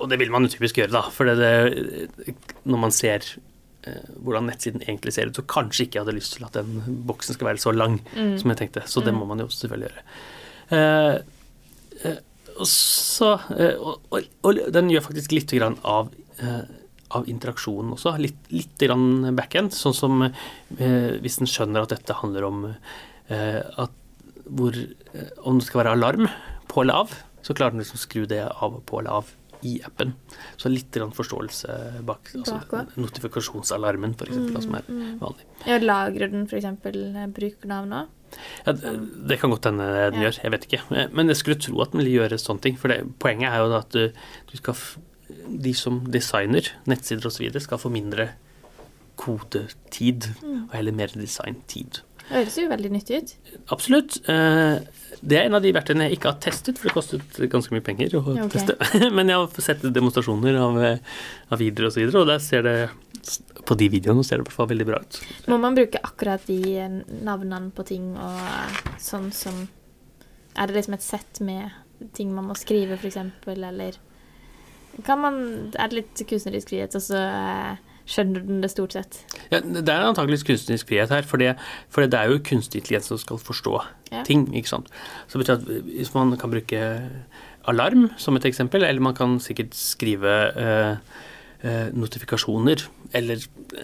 Og 0.00 0.08
det 0.10 0.18
vil 0.20 0.30
man 0.34 0.44
jo 0.44 0.52
typisk 0.52 0.76
gjøre, 0.82 0.92
da, 0.92 1.02
for 1.14 1.24
det, 1.24 1.36
det, 1.38 2.34
når 2.68 2.82
man 2.82 2.92
ser 2.92 3.24
eh, 3.88 4.10
hvordan 4.20 4.50
nettsiden 4.50 4.82
egentlig 4.84 5.14
ser 5.16 5.30
ut, 5.30 5.36
så 5.40 5.46
kanskje 5.48 5.86
ikke 5.86 5.98
jeg 6.00 6.04
hadde 6.06 6.16
lyst 6.18 6.36
til 6.36 6.44
at 6.48 6.58
den 6.60 7.00
boksen 7.08 7.38
skal 7.38 7.52
være 7.52 7.62
så 7.64 7.72
lang 7.76 8.00
Mm. 8.14 8.34
som 8.42 8.50
jeg 8.52 8.58
tenkte. 8.64 8.84
Så 8.86 9.00
det 9.04 9.14
Mm. 9.14 9.20
må 9.22 9.26
man 9.32 9.38
jo 9.44 9.48
selvfølgelig 9.48 9.88
gjøre. 9.88 10.04
Eh, 10.76 12.10
eh, 12.10 12.18
så 12.66 13.32
eh, 13.54 13.76
og, 13.78 14.00
og, 14.10 14.24
og 14.44 14.58
den 14.74 14.90
gjør 14.90 15.04
faktisk 15.08 15.32
litt 15.32 15.52
grann 15.54 15.78
av 15.84 16.10
eh, 16.42 16.64
av 17.16 17.24
interaksjonen 17.30 17.94
også. 17.94 18.18
Litt, 18.20 18.36
litt 18.52 18.76
grann 18.82 19.30
backend. 19.38 19.72
Sånn 19.72 19.94
som 19.96 20.18
eh, 20.26 21.14
hvis 21.22 21.38
den 21.40 21.48
skjønner 21.48 21.86
at 21.86 21.94
dette 21.94 22.12
handler 22.20 22.44
om 22.44 22.58
eh, 22.68 23.62
at 23.80 23.94
hvor, 24.48 24.76
eh, 25.12 25.32
om 25.44 25.58
det 25.60 25.68
skal 25.68 25.84
være 25.84 25.96
alarm 25.98 26.30
på 26.68 26.84
eller 26.84 27.04
av, 27.04 27.14
så 27.42 27.54
klarer 27.56 27.76
den 27.76 27.84
liksom 27.84 28.00
å 28.00 28.04
skru 28.04 28.24
det 28.28 28.42
av 28.46 28.80
og 28.80 28.84
på 28.88 29.00
eller 29.00 29.20
av 29.20 29.34
i 29.66 29.78
appen. 29.82 30.12
Så 30.56 30.70
litt 30.70 30.94
forståelse 30.94 32.02
bak 32.06 32.30
altså, 32.38 32.60
Bak 32.70 32.94
notifikasjonsalarmen, 32.98 34.14
f.eks., 34.14 34.36
mm, 34.36 34.60
som 34.62 34.76
er 34.78 34.86
mm. 34.86 35.18
vanlig. 35.22 35.48
Ja, 35.66 35.80
lagrer 35.82 36.32
den 36.32 36.46
f.eks. 36.46 36.68
brukernavn 37.34 37.96
òg? 38.02 38.14
Ja, 38.66 38.74
det, 38.74 39.38
kan 39.40 39.50
godt 39.50 39.66
hende 39.70 39.86
den 39.88 40.18
Ja. 40.20 40.28
gjør, 40.28 40.40
jeg 40.44 40.52
vet 40.52 40.66
ikke. 40.68 40.82
Men 41.16 41.32
jeg 41.32 41.40
skulle 41.40 41.60
tro 41.60 41.80
at 41.82 41.92
den 41.92 42.02
ville 42.02 42.18
gjøre 42.18 42.38
sånne 42.38 42.64
ting. 42.66 42.76
For 42.78 42.92
det, 42.92 43.00
poenget 43.18 43.50
er 43.50 43.62
jo 43.64 43.78
at 43.78 43.94
du, 43.94 44.10
du 44.50 44.56
skal 44.60 44.76
De 45.48 45.72
som 45.76 46.00
designer 46.08 46.66
nettsider 46.88 47.26
osv., 47.28 47.48
skal 47.60 47.80
få 47.80 47.88
mindre 47.92 48.30
kodetid, 49.16 50.28
og 50.44 50.72
heller 50.72 50.92
mer 50.92 51.12
designtid. 51.12 52.00
Det 52.28 52.36
høres 52.36 52.56
jo 52.60 52.68
veldig 52.68 52.92
nyttig 52.92 53.18
ut. 53.22 53.34
Absolutt. 53.74 54.20
Eh, 54.28 54.78
Det 55.18 55.34
er 55.34 55.48
en 55.48 55.56
av 55.56 55.64
de 55.64 55.72
verktøyene 55.74 56.06
jeg 56.06 56.18
ikke 56.18 56.30
har 56.30 56.40
testet, 56.44 56.78
for 56.78 56.86
det 56.86 56.94
kostet 56.94 57.38
ganske 57.50 57.72
mye 57.74 57.82
penger 57.82 58.12
å 58.18 58.20
okay. 58.22 58.50
teste. 58.52 58.76
Men 59.16 59.32
jeg 59.32 59.40
har 59.40 59.64
sett 59.64 59.82
demonstrasjoner 59.82 60.58
av, 60.60 60.76
eh, 60.84 61.00
av 61.50 61.58
videre 61.58 61.88
og, 61.88 61.94
så 61.94 62.02
videre, 62.02 62.22
og 62.22 62.28
der 62.30 62.44
ser 62.44 62.62
det 62.66 62.76
på 63.68 63.76
de 63.76 63.88
videoene 63.92 64.24
ser 64.24 64.38
det 64.38 64.44
i 64.44 64.46
hvert 64.46 64.56
fall 64.56 64.70
veldig 64.70 64.86
bra 64.88 65.00
ut. 65.02 65.18
Må 65.50 65.58
man 65.60 65.76
bruke 65.76 66.00
akkurat 66.04 66.44
de 66.48 66.60
eh, 66.78 67.00
navnene 67.26 67.72
på 67.74 67.84
ting 67.88 68.12
og 68.14 68.94
sånn 69.02 69.32
som 69.34 69.66
Er 70.58 70.66
det 70.66 70.78
liksom 70.78 70.94
et 70.96 71.04
sett 71.04 71.40
med 71.44 71.74
ting 72.14 72.30
man 72.34 72.48
må 72.48 72.54
skrive, 72.58 72.96
f.eks., 72.98 73.18
eller 73.46 73.98
kan 75.04 75.20
man 75.20 75.36
Er 75.78 75.90
det 75.90 76.00
litt 76.00 76.22
kunstnerisk 76.30 76.72
frihet, 76.72 76.94
og 76.94 77.04
så 77.04 77.20
eh, 77.20 77.87
skjønner 78.08 78.44
den 78.48 78.62
det 78.64 78.70
stort 78.72 78.94
sett? 78.96 79.18
Ja, 79.52 79.60
det 79.60 79.84
er 79.92 80.06
antakeligvis 80.08 80.46
kunstnerisk 80.48 80.88
frihet 80.88 81.12
her, 81.12 81.22
for 81.28 81.36
det, 81.42 81.54
for 81.92 82.06
det 82.08 82.16
er 82.18 82.32
jo 82.32 82.38
kunstig 82.40 82.80
intelligens 82.82 83.10
som 83.12 83.20
skal 83.20 83.38
forstå 83.42 83.74
Ja. 84.12 84.22
ting. 84.24 84.46
ikke 84.56 84.68
sant? 84.70 84.88
Så 85.28 85.36
det 85.38 85.44
betyr 85.46 85.58
at 85.60 85.84
hvis 85.92 86.14
man 86.14 86.32
kan 86.40 86.50
bruke 86.50 86.80
alarm 87.68 88.08
som 88.16 88.36
et 88.36 88.44
eksempel, 88.48 88.82
eller 88.82 89.00
man 89.04 89.14
kan 89.14 89.38
sikkert 89.44 89.74
skrive 89.76 90.32
eh, 90.56 90.96
notifikasjoner 91.62 92.84
eller 93.18 93.40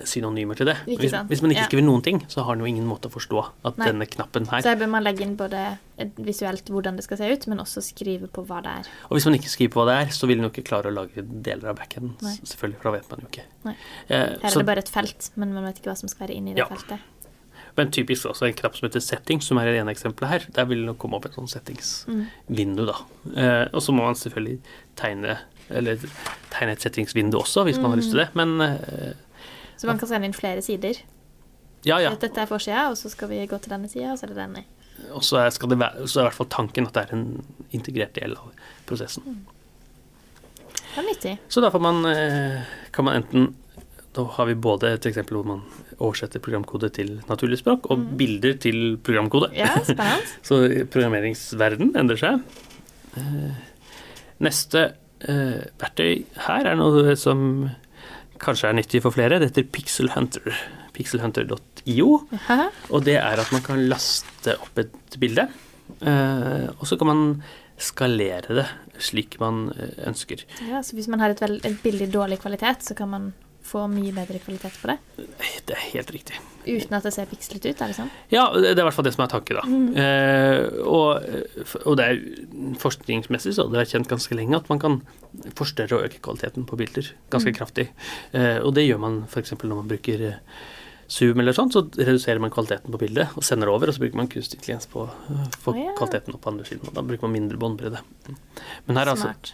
synonymer 0.07 0.55
til 0.57 0.67
det. 0.67 0.77
Hvis, 0.87 1.13
hvis 1.29 1.43
man 1.43 1.51
ikke 1.51 1.61
Ja. 1.65 1.67
skriver 1.67 1.85
noen 1.85 2.03
ting, 2.03 2.21
så 2.29 2.45
har 2.45 2.55
den 2.55 2.61
jo 2.65 2.67
ingen 2.71 2.87
måte 2.87 3.09
å 3.09 3.13
forstå 3.13 3.41
at 3.65 3.79
Nei. 3.79 3.87
denne 3.89 4.07
knappen 4.07 4.47
her 4.49 4.61
Så 4.63 4.69
her 4.69 4.77
bør 4.77 4.89
man 4.91 5.03
legge 5.05 5.23
inn 5.23 5.37
både 5.37 5.79
visuelt 6.19 6.65
hvordan 6.71 6.97
det 6.97 7.05
skal 7.05 7.17
se 7.19 7.33
ut, 7.33 7.47
men 7.49 7.59
også 7.59 7.83
skrive 7.83 8.29
på 8.29 8.45
hva 8.47 8.63
det 8.63 8.71
er. 8.71 8.91
Og 9.11 9.17
hvis 9.17 9.27
man 9.27 9.35
ikke 9.35 9.51
skriver 9.51 9.73
på 9.75 9.81
hva 9.83 9.87
det 9.91 10.09
er, 10.09 10.13
så 10.13 10.27
vil 10.27 10.39
den 10.39 10.45
jo 10.49 10.51
ikke 10.51 10.69
klare 10.69 10.91
å 10.91 10.95
lage 10.95 11.23
deler 11.43 11.71
av 11.71 11.77
backenden. 11.77 12.15
Selvfølgelig, 12.45 12.77
for 12.81 12.91
da 12.93 12.99
vet 12.99 13.11
man 13.11 13.21
jo 13.21 13.27
ikke. 13.33 13.45
Nei. 13.65 13.77
Eh, 14.09 14.17
Her 14.19 14.39
er 14.43 14.49
så- 14.51 14.59
det 14.59 14.67
bare 14.67 14.79
et 14.79 14.89
felt, 14.89 15.31
men 15.37 15.53
man 15.55 15.65
vet 15.65 15.81
ikke 15.83 15.91
hva 15.91 15.97
som 15.99 16.09
skal 16.09 16.29
være 16.29 16.37
inni 16.37 16.55
det 16.55 16.59
Ja. 16.59 16.67
feltet. 16.67 16.99
Men 17.77 17.91
typisk 17.91 18.27
også 18.31 18.47
en 18.47 18.53
knapp 18.55 18.77
som 18.77 18.89
heter 18.89 19.01
setting, 19.01 19.41
som 19.43 19.59
er 19.59 19.65
det 19.65 19.81
ene 19.81 19.91
eksempelet 19.91 20.29
her. 20.29 20.39
Der 20.53 20.65
vil 20.65 20.87
det 20.87 20.97
komme 20.99 21.15
opp 21.17 21.25
et 21.27 21.33
sånt 21.35 21.51
settingsvindu, 21.51 22.87
da. 22.87 22.95
Eh, 23.37 23.69
og 23.75 23.81
så 23.83 23.91
må 23.93 24.05
man 24.05 24.15
selvfølgelig 24.15 24.61
tegne 24.97 25.39
eller 25.71 26.01
tegne 26.53 26.75
et 26.77 26.85
settingsvindu 26.85 27.39
også, 27.41 27.65
hvis 27.65 27.81
man 27.81 27.95
har 27.95 28.01
lyst 28.01 28.13
til 28.15 28.23
det. 28.23 28.29
Men 28.39 28.61
eh, 28.61 29.13
Så 29.77 29.89
man 29.91 29.99
kan 29.99 30.09
sende 30.11 30.29
inn 30.29 30.37
flere 30.37 30.63
sider. 30.63 31.01
ja, 31.85 31.99
ja. 32.01 32.15
Dette 32.21 32.41
er 32.41 32.47
forsida, 32.51 32.89
og 32.91 32.97
så 32.97 33.11
skal 33.13 33.29
vi 33.29 33.47
gå 33.47 33.59
til 33.59 33.71
denne 33.75 33.89
sida, 33.89 34.13
og 34.13 34.19
så 34.19 34.27
er 34.27 34.35
det 34.35 34.41
denne. 34.43 34.65
Og 35.13 35.25
så 35.27 35.41
er, 35.43 35.51
det 35.51 35.79
være, 35.79 36.07
så 36.09 36.21
er 36.21 36.23
i 36.23 36.29
hvert 36.29 36.39
fall 36.39 36.53
tanken 36.53 36.87
at 36.87 36.95
det 36.95 37.03
er 37.09 37.17
en 37.17 37.45
integrert 37.75 38.15
del 38.15 38.37
av 38.39 38.53
prosessen. 38.87 39.43
Det 40.95 41.03
er 41.03 41.09
nyttig. 41.09 41.35
Så 41.51 41.61
da 41.61 41.71
man, 41.83 42.05
eh, 42.07 42.63
kan 42.93 43.05
man 43.05 43.23
enten 43.23 43.55
Da 44.15 44.23
har 44.23 44.47
vi 44.47 44.55
både 44.55 44.93
et 44.95 45.07
eksempel 45.07 45.35
hvor 45.35 45.47
man 45.49 45.63
oversetter 45.99 46.39
programkode 46.39 46.87
til 46.95 47.17
naturlig 47.27 47.59
språk, 47.59 47.89
og 47.91 47.99
bilder 48.17 48.55
til 48.63 48.97
programkode. 49.03 49.49
Ja, 49.59 49.73
spennende. 49.83 50.23
Så 50.47 50.61
programmeringsverden 50.87 51.97
endrer 51.99 52.21
seg. 52.21 52.45
Eh, 53.19 53.57
Neste 54.39 54.85
eh, 54.85 54.93
verktøy 55.25 56.25
her 56.47 56.69
er 56.69 56.79
noe 56.79 57.15
som 57.17 57.69
kanskje 58.43 58.71
er 58.71 58.79
nyttig 58.79 59.03
for 59.05 59.15
flere. 59.15 59.39
Det 59.41 59.51
heter 59.53 59.69
Pixel 59.73 60.11
Hunter. 60.15 60.55
Pixelhunter.io. 60.95 62.09
Og 62.91 63.05
det 63.07 63.19
er 63.19 63.43
at 63.43 63.53
man 63.55 63.65
kan 63.65 63.83
laste 63.91 64.57
opp 64.63 64.79
et 64.83 65.19
bilde, 65.21 65.49
eh, 66.07 66.67
og 66.71 66.87
så 66.89 66.99
kan 67.01 67.11
man 67.11 67.25
skalere 67.75 68.61
det 68.61 68.67
slik 69.03 69.39
man 69.43 69.67
eh, 69.75 69.97
ønsker. 70.07 70.45
Ja, 70.69 70.85
så 70.87 70.95
hvis 70.95 71.11
man 71.11 71.23
har 71.25 71.35
et, 71.35 71.43
et 71.43 71.81
bilde 71.83 72.07
i 72.07 72.13
dårlig 72.13 72.39
kvalitet, 72.45 72.87
så 72.87 72.95
kan 72.95 73.11
man 73.11 73.33
få 73.65 73.87
mye 73.89 74.13
bedre 74.13 74.41
kvalitet 74.43 74.77
på 74.81 74.91
det. 74.91 74.99
Det 75.65 75.77
er 75.77 75.87
helt 75.95 76.13
riktig. 76.13 76.37
Uten 76.65 76.97
at 76.97 77.07
det 77.07 77.13
ser 77.15 77.29
pikslete 77.29 77.73
ut, 77.73 77.81
er 77.81 77.93
det 77.93 77.97
sånn? 77.97 78.13
Ja, 78.33 78.45
det 78.53 78.75
er 78.75 78.83
i 78.83 78.87
hvert 78.87 78.97
fall 78.97 79.07
det 79.07 79.15
som 79.17 79.25
er 79.25 79.33
tanken, 79.33 79.61
da. 79.61 79.65
Eh, 80.05 80.79
og, 80.85 81.25
og 81.85 81.99
det 82.01 82.07
er 82.07 82.23
forskningsmessig 82.81 83.55
så 83.57 83.67
det 83.73 83.83
er 83.83 83.91
kjent 83.95 84.11
ganske 84.11 84.37
lenge 84.37 84.61
at 84.61 84.71
man 84.73 84.83
kan 84.83 85.01
forstørre 85.59 85.99
og 85.99 86.09
øke 86.09 86.23
kvaliteten 86.25 86.69
på 86.69 86.79
bilder 86.81 87.11
ganske 87.33 87.57
kraftig. 87.57 87.89
Eh, 88.37 88.61
og 88.61 88.75
det 88.77 88.87
gjør 88.87 89.03
man 89.05 89.21
f.eks. 89.29 89.57
når 89.61 89.77
man 89.81 89.93
bruker 89.93 90.29
eh, 90.29 90.41
Zoom 91.09 91.41
eller 91.41 91.53
sånt, 91.53 91.77
så 91.77 91.85
reduserer 91.85 92.41
man 92.41 92.53
kvaliteten 92.53 92.93
på 92.93 92.99
bildet 93.01 93.35
og 93.37 93.45
sender 93.45 93.69
det 93.69 93.75
over, 93.75 93.91
og 93.91 93.97
så 93.97 94.03
bruker 94.05 94.19
man 94.19 94.31
kunstig 94.33 94.59
intelligens 94.59 94.89
på 94.91 95.05
å 95.05 95.11
få 95.61 95.75
oh, 95.75 95.79
yeah. 95.79 95.93
kvaliteten 95.99 96.37
opp 96.37 96.45
på 96.47 96.53
andre 96.55 96.65
siden. 96.69 96.89
Og 96.89 96.97
da 96.97 97.05
bruker 97.05 97.29
man 97.29 97.37
mindre 97.37 97.61
båndbredde. 97.61 98.01
Men 98.87 99.01
her 99.01 99.05
er 99.05 99.13
altså 99.13 99.29
Smart. 99.29 99.53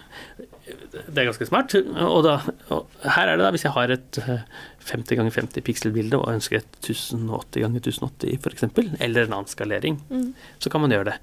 Det 0.93 1.19
er 1.23 1.27
ganske 1.31 1.47
smart. 1.49 1.75
Og, 1.75 2.21
da, 2.27 2.35
og 2.75 2.87
her 3.17 3.29
er 3.33 3.37
det 3.41 3.45
da, 3.47 3.50
hvis 3.55 3.65
jeg 3.67 3.73
har 3.77 3.93
et 3.95 4.19
eh, 4.23 4.43
50 4.91 5.17
ganger 5.21 5.35
50 5.37 5.65
pixel-bilde 5.67 6.19
og 6.19 6.31
ønsker 6.33 6.59
et 6.61 6.79
1080 6.83 7.62
ganger 7.65 7.81
1080 7.85 8.39
f.eks., 8.41 8.65
eller 9.00 9.27
en 9.29 9.37
annen 9.39 9.50
skalering, 9.50 9.99
Mm. 10.11 10.33
så 10.59 10.71
kan 10.73 10.81
man 10.85 10.91
gjøre 10.95 11.11
det. 11.12 11.17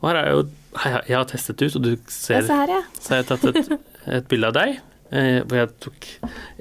Og 0.00 0.08
her 0.10 0.16
er 0.22 0.30
jo 0.32 0.44
Jeg 0.78 1.16
har 1.16 1.24
testet 1.28 1.60
ut, 1.66 1.76
og 1.76 1.82
du 1.82 1.96
ser 2.08 2.46
her, 2.46 2.70
ja. 2.70 2.82
Så 3.00 3.10
har 3.14 3.22
jeg 3.24 3.26
tatt 3.32 3.44
et, 3.50 3.72
et 4.20 4.28
bilde 4.30 4.46
av 4.48 4.54
deg, 4.54 4.76
eh, 5.10 5.40
hvor 5.44 5.58
jeg 5.58 5.72
tok 5.82 6.06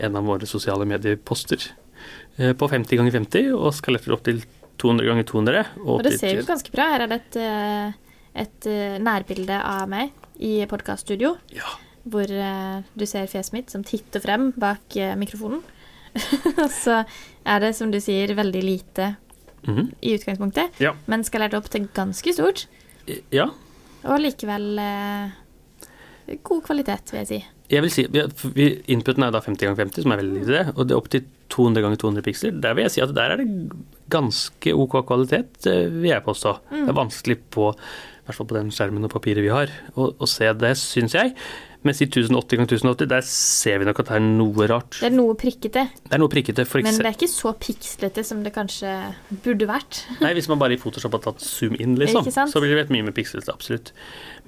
en 0.07 0.15
av 0.17 0.25
våre 0.25 0.47
sosiale 0.49 0.87
medieposter 0.89 1.67
eh, 2.39 2.53
på 2.57 2.67
50 2.71 2.97
ganger 2.99 3.15
50 3.19 3.51
og 3.53 3.69
skalerte 3.77 4.09
det 4.09 4.15
opp 4.17 4.25
til 4.25 4.41
200 4.81 5.05
ganger 5.11 5.27
200. 5.29 5.63
Og, 5.85 5.93
Og 5.99 6.03
det 6.07 6.15
ser 6.19 6.37
jo 6.39 6.45
ganske 6.47 6.71
bra. 6.73 6.89
Her 6.95 7.05
er 7.05 7.11
det 7.13 7.19
et, 7.21 7.37
eh, 7.43 7.93
et 8.43 8.67
eh, 8.71 8.97
nærbilde 9.03 9.61
av 9.61 9.85
meg 9.91 10.11
i 10.39 10.65
podkaststudio, 10.71 11.35
Ja. 11.53 11.69
Hvor 12.07 12.29
eh, 12.31 12.83
du 12.95 13.05
ser 13.05 13.27
fjeset 13.27 13.53
mitt 13.53 13.69
som 13.73 13.83
titter 13.83 14.21
frem 14.23 14.51
bak 14.57 14.95
eh, 14.97 15.15
mikrofonen. 15.19 15.61
Og 16.57 16.69
så 16.83 17.01
er 17.45 17.59
det, 17.65 17.73
som 17.77 17.91
du 17.91 17.99
sier, 18.03 18.35
veldig 18.37 18.63
lite 18.65 19.15
Mhm. 19.67 19.89
i 20.01 20.13
utgangspunktet, 20.15 20.77
Ja. 20.79 20.93
men 21.11 21.19
skalert 21.27 21.53
opp 21.53 21.65
til 21.69 21.89
ganske 21.93 22.31
stort. 22.33 22.61
ja. 23.29 23.49
Og 24.07 24.19
likevel 24.23 24.79
eh, 24.79 25.31
god 26.47 26.63
kvalitet, 26.63 27.11
vil 27.11 27.19
jeg 27.19 27.27
si. 27.27 27.39
Jeg 27.69 27.81
vil 27.83 27.91
si, 27.91 28.05
vi, 28.55 28.69
Inputen 28.87 29.23
er 29.27 29.31
da 29.35 29.41
50 29.43 29.67
ganger 29.67 29.75
50, 29.83 30.01
som 30.05 30.11
er 30.15 30.21
veldig 30.23 30.39
lite. 30.39 30.61
Og 30.77 30.87
det 30.87 30.95
er 30.95 30.97
opp 31.01 31.09
til 31.11 31.25
200 31.51 31.83
ganger 31.83 31.97
200 32.01 32.23
piksler. 32.25 32.55
Der 32.63 32.73
vil 32.73 32.83
jeg 32.87 32.91
si 32.95 33.01
at 33.03 33.13
der 33.13 33.33
er 33.35 33.41
det 33.43 33.47
ganske 34.09 34.73
ok 34.73 34.95
kvalitet, 35.05 35.59
eh, 35.67 35.89
vil 35.91 36.09
jeg 36.13 36.23
påstå. 36.23 36.55
Det 36.71 36.89
er 36.89 36.97
vanskelig 36.97 37.37
på, 37.51 37.69
i 37.75 38.25
hvert 38.25 38.35
fall 38.39 38.47
på 38.49 38.57
den 38.57 38.71
skjermen 38.71 39.03
og 39.05 39.11
papiret 39.11 39.43
vi 39.43 39.51
har, 39.53 39.67
å 39.97 40.25
se 40.29 40.49
det, 40.53 40.71
syns 40.79 41.13
jeg. 41.19 41.35
Mens 41.87 42.01
i 42.03 42.07
1080 42.09 42.59
ganger 42.59 42.73
1080, 42.75 43.07
der 43.07 43.21
ser 43.23 43.77
vi 43.79 43.85
nok 43.87 44.01
at 44.01 44.09
det 44.09 44.15
er 44.17 44.23
noe 44.25 44.65
rart. 44.67 44.97
Det 44.99 45.07
er 45.07 45.13
noe 45.15 45.35
prikkete, 45.39 45.85
Det 45.95 46.15
er 46.17 46.19
noe 46.19 46.31
prikkete. 46.31 46.65
For 46.67 46.83
men 46.83 46.97
det 46.97 47.05
er 47.07 47.15
ikke 47.15 47.29
så 47.31 47.53
pikslete 47.55 48.23
som 48.27 48.41
det 48.43 48.51
kanskje 48.57 48.91
burde 49.45 49.67
vært. 49.69 50.01
nei, 50.23 50.33
hvis 50.35 50.49
man 50.51 50.59
bare 50.59 50.75
i 50.75 50.81
Photoshop 50.81 51.15
har 51.15 51.23
tatt 51.23 51.45
zoom 51.45 51.77
in, 51.79 51.95
liksom, 51.99 52.27
så 52.27 52.59
blir 52.59 52.75
det 52.75 52.89
mye 52.91 53.05
mer 53.07 53.15
pikslete, 53.15 53.53
absolutt. 53.55 53.93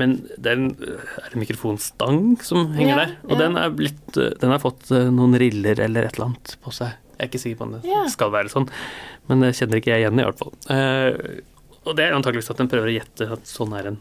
Men 0.01 0.17
det 0.35 0.51
er 0.51 0.59
en, 0.59 0.73
er 1.23 1.31
en 1.31 1.43
mikrofonstang 1.45 2.19
som 2.43 2.73
henger 2.75 2.91
Ja, 2.91 2.99
der, 3.05 3.15
og 3.29 3.37
ja. 3.37 3.39
den, 3.45 3.55
er 3.63 3.71
blitt, 3.79 4.03
eh, 4.19 4.33
den 4.43 4.51
har 4.51 4.59
fått 4.63 4.91
eh, 4.91 5.07
noen 5.13 5.39
riller 5.39 5.79
eller 5.87 6.09
et 6.09 6.19
eller 6.19 6.33
annet 6.33 6.57
på 6.59 6.75
seg. 6.75 6.97
Jeg 7.15 7.23
er 7.23 7.31
ikke 7.31 7.43
sikker 7.45 7.61
på 7.61 7.67
om 7.69 7.73
det 7.77 7.81
Ja. 7.87 8.03
skal 8.11 8.31
være 8.33 8.51
sånn, 8.51 8.67
men 9.31 9.45
det 9.45 9.53
kjenner 9.55 9.79
ikke 9.79 9.93
jeg 9.93 10.03
igjen 10.03 10.19
i 10.19 10.27
hvert 10.27 10.39
fall. 10.41 10.51
Uh, 10.67 11.39
og 11.85 11.95
det 11.97 12.05
er 12.09 12.15
antakeligvis 12.17 12.51
at 12.53 12.59
den 12.59 12.69
prøver 12.69 12.91
å 12.91 12.95
gjette 12.99 13.27
at 13.37 13.47
sånn 13.49 13.71
er 13.77 13.87
en 13.93 13.99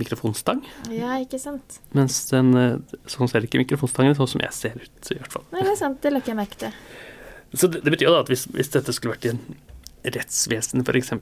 mikrofonstang, 0.00 0.62
Ja, 0.90 1.16
ikke 1.20 1.38
sant. 1.40 1.80
mens 1.92 2.20
den, 2.30 2.54
eh, 2.56 2.76
sånn 3.06 3.28
ser 3.28 3.44
ikke 3.44 3.60
mikrofonstangen 3.64 4.16
sånn 4.16 4.28
som 4.28 4.40
jeg 4.40 4.52
ser 4.56 4.78
ut, 4.80 5.10
i 5.12 5.18
hvert 5.18 5.32
fall. 5.32 5.44
Nei, 5.52 5.60
det 5.62 5.72
er 5.74 5.76
sant. 5.82 6.00
Det 6.00 6.12
la 6.12 6.18
ikke 6.22 6.32
jeg 6.32 6.40
merke 6.40 6.56
til. 6.58 6.72
Så 7.54 7.68
det, 7.70 7.82
det 7.84 7.92
betyr 7.92 8.08
jo 8.08 8.14
da 8.16 8.20
at 8.24 8.28
hvis, 8.32 8.46
hvis 8.48 8.70
dette 8.72 8.92
skulle 8.96 9.12
vært 9.14 9.26
i 9.28 9.34
en 9.34 9.42
rettsvesen 10.02 10.82
f.eks., 10.82 11.12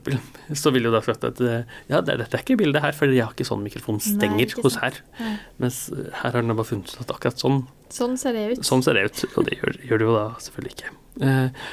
så 0.57 0.71
ville 0.73 0.89
jo 0.89 0.93
da 0.95 1.01
sagt 1.05 1.23
at 1.27 1.39
eh, 1.45 1.63
ja, 1.91 1.99
det, 2.01 2.15
dette 2.23 2.33
er 2.39 2.41
ikke 2.41 2.57
bildet 2.57 2.81
her, 2.81 2.95
for 2.97 3.11
jeg 3.11 3.21
har 3.21 3.35
ikke 3.35 3.45
sånn 3.45 3.61
mikrofonstenger 3.67 4.39
Nei, 4.39 4.47
ikke 4.47 4.63
hos 4.65 4.79
her. 4.81 4.97
Nei. 5.19 5.35
Mens 5.61 5.81
eh, 5.93 6.07
her 6.23 6.31
har 6.33 6.41
den 6.41 6.55
bare 6.55 6.65
funnet 6.71 6.89
ut 6.95 7.03
at 7.03 7.13
akkurat 7.13 7.37
sånn, 7.43 7.61
Sånn 7.91 8.15
ser 8.17 8.33
det 8.33 8.45
ut. 8.55 8.63
sånn 8.65 8.81
ser 8.81 8.95
det 8.97 9.03
ut, 9.11 9.25
og 9.37 9.45
det 9.49 9.59
gjør, 9.59 9.77
gjør 9.85 10.01
det 10.01 10.07
jo 10.07 10.15
da 10.15 10.25
selvfølgelig 10.47 10.73
ikke. 10.77 10.93
Eh, 11.27 11.67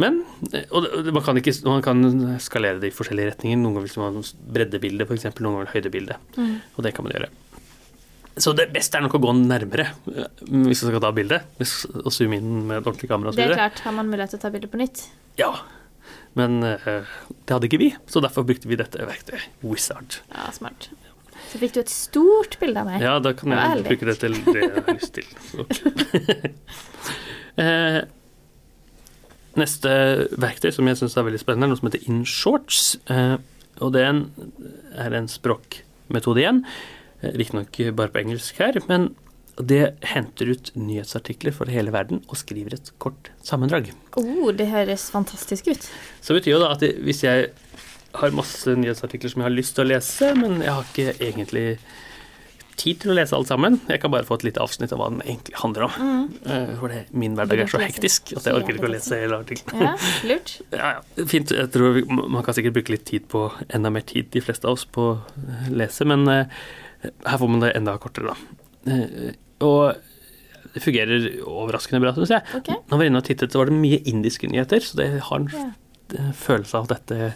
men, 0.00 0.22
eh, 0.52 0.64
og 0.70 0.82
det- 1.04 1.12
man 1.14 1.22
kan, 1.22 1.36
ikke, 1.38 1.54
man 1.64 1.82
kan 1.82 2.02
skalere 2.40 2.80
det 2.80 2.90
i 2.92 2.96
forskjellige 2.96 3.34
retninger. 3.34 3.58
Noen 3.58 3.74
ganger 3.76 3.88
vil 3.88 4.02
man 4.02 4.16
ha 4.22 4.52
breddebilde, 4.56 5.06
f.eks., 5.06 5.24
noen 5.40 5.58
ganger 5.60 5.72
høydebilde. 5.74 6.16
Mm. 6.36 6.56
Og 6.76 6.82
det 6.84 6.94
kan 6.94 7.04
man 7.06 7.12
gjøre. 7.14 7.28
Så 8.36 8.50
det 8.58 8.72
beste 8.74 8.98
er 8.98 9.04
nok 9.04 9.14
å 9.14 9.22
gå 9.22 9.32
nærmere 9.38 9.92
eh, 10.10 10.26
hvis 10.50 10.82
man 10.82 10.90
skal 10.90 11.00
ta 11.04 11.12
bilde, 11.14 11.38
og 12.02 12.10
zoome 12.10 12.40
inn 12.40 12.66
med 12.66 12.80
et 12.80 12.88
ordentlig 12.90 13.08
kamera 13.12 13.30
Det 13.30 13.46
er 13.46 13.54
klart. 13.54 13.78
Har 13.86 13.94
man 13.94 14.10
mulighet 14.10 14.34
til 14.34 14.40
å 14.40 14.42
ta 14.42 14.50
bilde 14.50 14.70
på 14.72 14.80
nytt? 14.80 15.04
Ja. 15.38 15.52
Men 16.34 16.58
eh, 16.66 17.06
det 17.46 17.54
hadde 17.54 17.68
ikke 17.70 17.78
vi, 17.78 17.92
så 18.10 18.22
derfor 18.24 18.42
brukte 18.48 18.66
vi 18.66 18.78
dette 18.80 18.98
verktøyet. 19.06 19.46
Wizard. 19.62 20.18
Ja, 20.34 20.48
smart. 20.50 20.88
Så 21.52 21.60
fikk 21.62 21.76
du 21.76 21.80
et 21.84 21.92
stort 21.92 22.56
bilde 22.58 22.82
av 22.82 22.88
meg. 22.90 23.02
Ja, 23.04 23.18
da 23.22 23.30
kan 23.36 23.54
jeg 23.54 23.84
bruke 23.86 24.08
det 24.10 24.16
til 24.18 24.34
det 24.48 24.58
jeg 24.64 24.72
har 24.74 24.98
lyst 24.98 25.14
til. 25.14 25.28
Ok. 25.62 25.70
eh, 27.62 28.00
neste 29.60 29.90
verktøy 30.40 30.70
som 30.74 30.88
jeg 30.88 31.00
syns 31.00 31.16
er 31.18 31.26
veldig 31.26 31.42
spennende, 31.42 31.68
er 31.68 31.72
noe 31.74 31.80
som 31.80 31.90
heter 31.90 32.06
InShorts. 32.10 32.84
Eh, 33.12 33.36
og 33.82 33.92
det 33.96 34.04
er 34.04 35.18
en, 35.18 35.28
språkmetode 35.30 36.42
igjen. 36.42 36.62
Eh, 37.20 37.34
Riktignok 37.40 37.80
bare 37.98 38.12
på 38.14 38.22
engelsk 38.22 38.60
her, 38.62 38.78
men 38.90 39.12
det 39.54 39.94
henter 40.10 40.50
ut 40.50 40.72
nyhetsartikler 40.74 41.54
for 41.54 41.70
hele 41.70 41.92
verden 41.94 42.24
og 42.26 42.38
skriver 42.40 42.74
et 42.74 42.90
kort 42.98 43.30
sammendrag. 43.46 43.92
Oh, 44.18 44.50
det 44.50 44.66
høres 44.72 45.06
fantastisk 45.14 45.70
ut. 45.70 45.90
Så 46.20 46.34
betyr 46.34 46.56
jo 46.56 46.62
da 46.64 46.72
at 46.74 46.82
hvis 46.82 47.22
jeg 47.22 47.52
har 48.14 48.34
masse 48.34 48.74
nyhetsartikler 48.78 49.30
som 49.30 49.42
jeg 49.42 49.48
har 49.48 49.54
lyst 49.54 49.76
til 49.76 49.84
å 49.84 49.90
lese, 49.92 50.32
men 50.38 50.58
jeg 50.62 50.74
har 50.74 50.90
ikke 50.90 51.14
egentlig 51.18 51.66
tid 52.80 53.00
til 53.02 53.12
å 53.12 53.16
lese 53.16 53.36
alt 53.36 53.50
sammen. 53.50 53.78
Jeg 53.90 54.00
kan 54.02 54.12
bare 54.14 54.26
få 54.28 54.38
et 54.38 54.46
lite 54.48 54.62
avsnitt 54.62 54.92
av 54.94 55.00
hva 55.00 55.10
den 55.12 55.22
egentlig 55.24 55.56
handler 55.60 55.86
om. 55.88 55.98
Mm. 55.98 56.70
For 56.80 56.92
det, 56.92 57.02
min 57.14 57.36
hverdag 57.38 57.64
er 57.64 57.70
så 57.72 57.82
hektisk 57.82 58.34
at 58.38 58.48
jeg 58.48 58.58
orker 58.58 58.78
ikke 58.78 58.88
å 58.88 58.94
lese 58.94 59.20
hele 59.20 59.40
artikkelen. 59.44 59.84
Ja, 59.86 59.94
lurt. 60.30 60.56
Ja, 60.74 60.88
ja, 60.96 61.26
fint. 61.30 61.52
Jeg 61.54 61.70
tror 61.74 62.00
Man 62.10 62.42
kan 62.44 62.56
sikkert 62.56 62.78
bruke 62.78 62.94
litt 62.94 63.06
tid 63.08 63.28
på 63.30 63.46
enda 63.68 63.92
mer 63.94 64.04
tid, 64.08 64.30
de 64.34 64.42
fleste 64.44 64.68
av 64.68 64.78
oss, 64.78 64.86
på 64.88 65.06
å 65.14 65.68
lese, 65.72 66.06
men 66.08 66.26
eh, 66.30 66.64
her 67.28 67.40
får 67.40 67.52
man 67.52 67.62
det 67.64 67.74
enda 67.78 67.94
kortere, 68.02 68.34
da. 68.34 68.58
Eh, 68.90 69.36
og 69.64 70.74
det 70.74 70.82
fungerer 70.82 71.28
overraskende 71.46 72.02
bra, 72.02 72.14
syns 72.16 72.32
jeg. 72.34 72.46
Okay. 72.58 72.80
Når 72.90 72.98
vi 72.98 73.04
var 73.04 73.10
inne 73.10 73.22
og 73.22 73.28
tittet, 73.28 73.54
så 73.54 73.60
var 73.60 73.70
det 73.70 73.78
mye 73.78 74.00
indiske 74.10 74.50
nyheter, 74.50 74.82
så 74.82 74.98
det 74.98 75.08
har 75.28 75.40
en 75.40 75.48
eh, 75.54 76.32
følelse 76.34 76.80
av 76.80 76.88
at 76.88 76.96
dette 76.98 77.30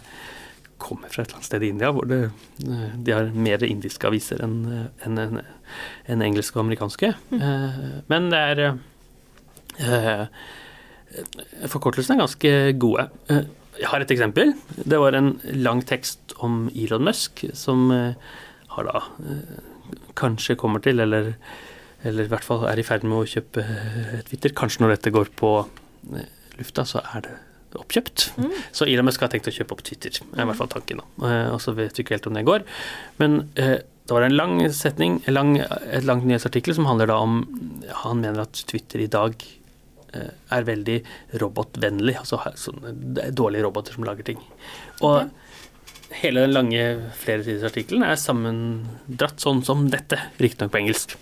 kommer 0.81 1.11
fra 1.11 1.21
et 1.23 1.29
eller 1.29 1.37
annet 1.39 1.47
sted 1.49 1.63
i 1.65 1.69
India, 1.73 1.91
hvor 1.95 2.07
det, 2.09 2.19
eh, 2.65 2.89
de 3.05 3.13
har 3.15 3.29
mer 3.35 3.63
indiske 3.67 4.07
aviser 4.09 4.41
enn 4.45 4.57
en, 4.65 4.89
en, 5.05 5.19
enn- 5.25 5.45
enn 6.09 6.23
engelske 6.25 6.57
og 6.57 6.65
amerikanske. 6.65 7.13
Mm. 7.31 8.03
Men 8.09 8.29
det 8.33 8.41
er 8.53 8.63
eh, 8.65 8.75
eh, 9.85 10.25
Forkortelsene 11.71 12.17
er 12.19 12.23
ganske 12.25 12.53
gode. 12.81 13.07
Eh, 13.33 13.45
Jeg 13.79 13.87
har 13.87 14.01
et 14.03 14.11
eksempel. 14.11 14.49
Det 14.75 14.97
var 14.99 15.15
en 15.15 15.29
lang 15.55 15.79
tekst 15.87 16.33
om 16.43 16.65
Elon 16.75 17.05
Musk, 17.07 17.45
som 17.55 17.85
eh, 17.95 18.13
har 18.75 18.83
da 18.89 19.01
eh, 19.23 19.59
kanskje 20.19 20.57
kommer 20.59 20.83
til, 20.83 20.99
eller, 20.99 21.29
eller 22.03 22.27
i 22.27 22.31
hvert 22.33 22.43
fall 22.43 22.65
er 22.67 22.79
i 22.81 22.83
ferd 22.83 23.05
med 23.07 23.21
å 23.21 23.29
kjøpe 23.29 23.63
eh, 23.63 24.17
Twitter. 24.27 24.51
Kanskje 24.57 24.83
når 24.83 24.97
dette 24.97 25.13
går 25.15 25.31
på 25.39 25.53
eh, 26.11 26.27
lufta, 26.59 26.83
så 26.85 26.99
er 27.15 27.23
det 27.29 27.37
oppkjøpt. 27.77 28.25
Mm. 28.39 28.51
Så 28.75 28.87
Elon 28.89 29.07
Musk 29.07 29.21
har 29.23 29.31
tenkt 29.31 29.49
å 29.49 29.53
kjøpe 29.53 29.75
opp 29.75 29.83
Twitter, 29.85 30.15
er 30.33 30.43
i 30.43 30.47
hvert 30.49 30.59
fall 30.59 30.71
tanken. 30.71 31.01
da. 31.03 31.29
Eh, 31.29 31.51
Og 31.53 31.61
så 31.61 31.75
vet 31.77 31.97
vi 31.97 32.05
ikke 32.05 32.17
helt 32.17 32.27
om 32.27 32.37
det 32.37 32.45
går. 32.47 32.65
Men 33.21 33.39
eh, 33.55 33.77
da 34.09 34.15
var 34.15 34.25
det 34.25 34.31
en 34.31 34.39
lang 34.39 34.55
setning, 34.73 35.21
en 35.25 35.33
lang, 35.37 35.51
et 35.59 36.07
langt 36.07 36.25
nyhetsartikkel 36.25 36.73
som 36.73 36.89
handler 36.89 37.11
da 37.11 37.19
om 37.21 37.43
Han 38.03 38.21
mener 38.21 38.41
at 38.41 38.63
Twitter 38.65 39.03
i 39.03 39.11
dag 39.11 39.35
eh, 40.13 40.31
er 40.49 40.65
veldig 40.65 40.97
robotvennlig. 41.43 42.17
Altså 42.17 42.41
sånne 42.57 42.95
det 43.19 43.29
dårlige 43.37 43.67
roboter 43.67 43.93
som 43.93 44.07
lager 44.07 44.25
ting. 44.25 44.41
Og 45.01 45.27
okay. 45.27 45.29
hele 46.23 46.47
den 46.47 46.55
lange 46.57 46.85
flersidesartikkelen 47.21 48.07
er 48.07 48.17
sammendratt 48.17 49.41
sånn 49.41 49.61
som 49.67 49.89
dette, 49.93 50.17
riktignok 50.41 50.73
på 50.73 50.81
engelsk. 50.81 51.17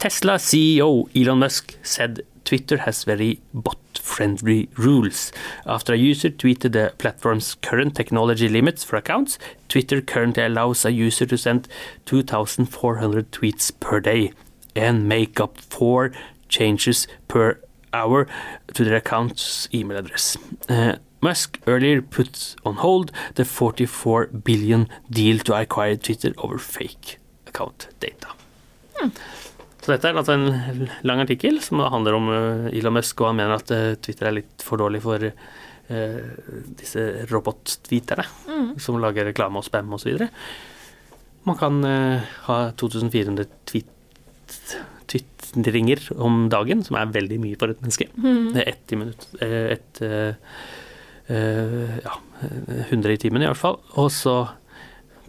Tesla 0.00 0.38
CEO 0.40 1.10
Elon 1.12 1.42
Musk 1.42 1.74
said 1.84 2.22
Twitter 2.44 2.78
has 2.78 3.04
very 3.04 3.40
bot-friendly 3.54 4.68
rules. 4.76 5.32
After 5.66 5.94
a 5.94 5.98
user 5.98 6.30
tweeted 6.30 6.72
the 6.72 6.92
platform's 6.98 7.54
current 7.54 7.94
technology 7.94 8.48
limits 8.48 8.84
for 8.84 8.96
accounts, 8.96 9.38
Twitter 9.68 10.00
currently 10.00 10.44
allows 10.44 10.84
a 10.84 10.92
user 10.92 11.26
to 11.26 11.38
send 11.38 11.68
2,400 12.06 13.30
tweets 13.30 13.72
per 13.80 14.00
day 14.00 14.32
and 14.74 15.08
make 15.08 15.40
up 15.40 15.58
four 15.58 16.12
changes 16.48 17.06
per 17.28 17.58
hour 17.92 18.26
to 18.74 18.84
their 18.84 18.96
account's 18.96 19.68
email 19.72 19.98
address. 19.98 20.36
Uh, 20.68 20.96
Musk 21.20 21.58
earlier 21.66 22.00
put 22.00 22.56
on 22.64 22.76
hold 22.76 23.12
the 23.34 23.44
44 23.44 24.28
billion 24.28 24.88
deal 25.10 25.38
to 25.40 25.54
acquire 25.54 25.96
Twitter 25.96 26.32
over 26.38 26.58
fake 26.58 27.18
account 27.46 27.88
data. 28.00 28.28
Så 29.80 29.94
dette 29.94 30.10
er 30.10 30.18
altså 30.20 30.34
en 30.36 30.88
lang 31.08 31.22
artikkel 31.22 31.56
som 31.64 31.80
handler 31.80 32.16
om 32.18 32.28
eh, 32.34 32.66
Elon 32.76 32.98
Musk, 32.98 33.22
og 33.22 33.30
han 33.30 33.38
mener 33.38 33.56
at 33.56 33.72
eh, 33.72 33.94
Twitter 34.04 34.28
er 34.28 34.36
litt 34.36 34.64
for 34.64 34.80
dårlig 34.80 35.00
for 35.04 35.24
uh, 35.24 36.18
disse 36.78 37.06
robot-tweeterne 37.30 38.26
Mm. 38.50 38.74
som 38.82 38.98
lager 39.00 39.24
reklame 39.30 39.56
og 39.58 39.64
spam 39.64 39.94
osv. 39.96 40.26
Man 41.48 41.56
kan 41.56 41.80
uh, 41.86 42.28
ha 42.44 42.58
2400 42.76 43.46
tweet, 43.70 43.88
twitringer 45.08 46.02
om 46.20 46.44
dagen, 46.52 46.84
som 46.84 46.98
er 47.00 47.14
veldig 47.14 47.38
mye 47.40 47.58
for 47.58 47.72
et 47.72 47.80
menneske. 47.80 48.10
Mm. 48.20 48.52
Det 48.52 48.60
er 48.62 48.72
ett 48.74 48.92
i 48.92 48.98
minutt. 49.00 49.26
Et, 49.40 50.02
uh, 50.04 50.60
ja, 52.04 52.14
100 52.90 53.16
i 53.16 53.20
timen 53.22 53.42
i 53.42 53.48
hvert 53.48 53.58
fall. 53.58 53.80
Og 53.96 54.10
så 54.12 54.36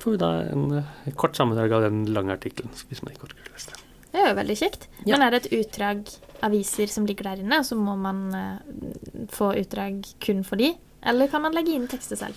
får 0.02 0.18
vi 0.18 0.22
da 0.22 0.34
en 0.52 0.84
kort 1.16 1.40
sammendrag 1.40 1.78
av 1.78 1.88
den 1.88 2.04
lange 2.12 2.36
artikkelen, 2.36 2.74
hvis 2.90 3.02
man 3.06 3.16
ikke 3.16 3.30
orker 3.30 3.48
å 3.48 3.56
lese 3.56 3.72
det. 3.72 3.81
Det 4.12 4.20
er 4.20 4.30
jo 4.32 4.38
veldig 4.42 4.58
kjekt. 4.60 4.88
Ja. 5.06 5.16
Men 5.16 5.26
er 5.28 5.32
det 5.36 5.46
et 5.46 5.54
utdrag 5.62 6.04
aviser 6.44 6.90
som 6.92 7.06
ligger 7.08 7.30
der 7.30 7.44
inne, 7.44 7.60
og 7.62 7.68
så 7.68 7.78
må 7.80 7.94
man 8.00 8.24
uh, 8.36 9.28
få 9.32 9.54
utdrag 9.62 10.02
kun 10.24 10.42
for 10.48 10.60
de? 10.60 10.74
Eller 11.08 11.30
kan 11.32 11.42
man 11.46 11.56
legge 11.56 11.74
inn 11.74 11.88
tekster 11.90 12.20
selv? 12.20 12.36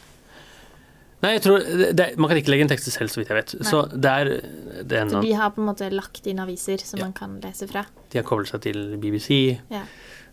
Nei, 1.24 1.34
jeg 1.38 1.42
tror 1.46 1.62
det, 1.96 2.06
Man 2.20 2.28
kan 2.28 2.36
ikke 2.36 2.52
legge 2.52 2.66
inn 2.66 2.70
tekster 2.70 2.92
selv, 2.92 3.08
så 3.12 3.20
vidt 3.20 3.30
jeg 3.32 3.38
vet. 3.38 3.54
Nei. 3.56 3.68
Så 3.70 3.82
det 3.92 4.10
er 4.12 4.30
det 4.84 4.98
er 4.98 5.08
Så 5.08 5.22
de 5.24 5.32
har 5.38 5.54
på 5.56 5.62
en 5.62 5.68
måte 5.70 5.88
lagt 5.92 6.26
inn 6.28 6.42
aviser 6.42 6.82
som 6.84 7.00
Ja. 7.00 7.06
man 7.06 7.14
kan 7.16 7.38
lese 7.40 7.68
fra? 7.70 7.86
De 8.12 8.18
har 8.20 8.26
koblet 8.28 8.48
seg 8.52 8.60
til 8.66 8.96
BBC 9.00 9.58
Ja. 9.72 9.82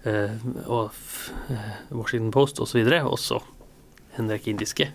uh, 0.06 0.36
og 0.68 0.92
uh, 0.92 1.72
Washington 1.96 2.32
Post 2.36 2.60
osv., 2.60 2.84
og 3.02 3.14
også 3.16 3.40
en 4.20 4.28
rekke 4.30 4.52
indiske, 4.52 4.90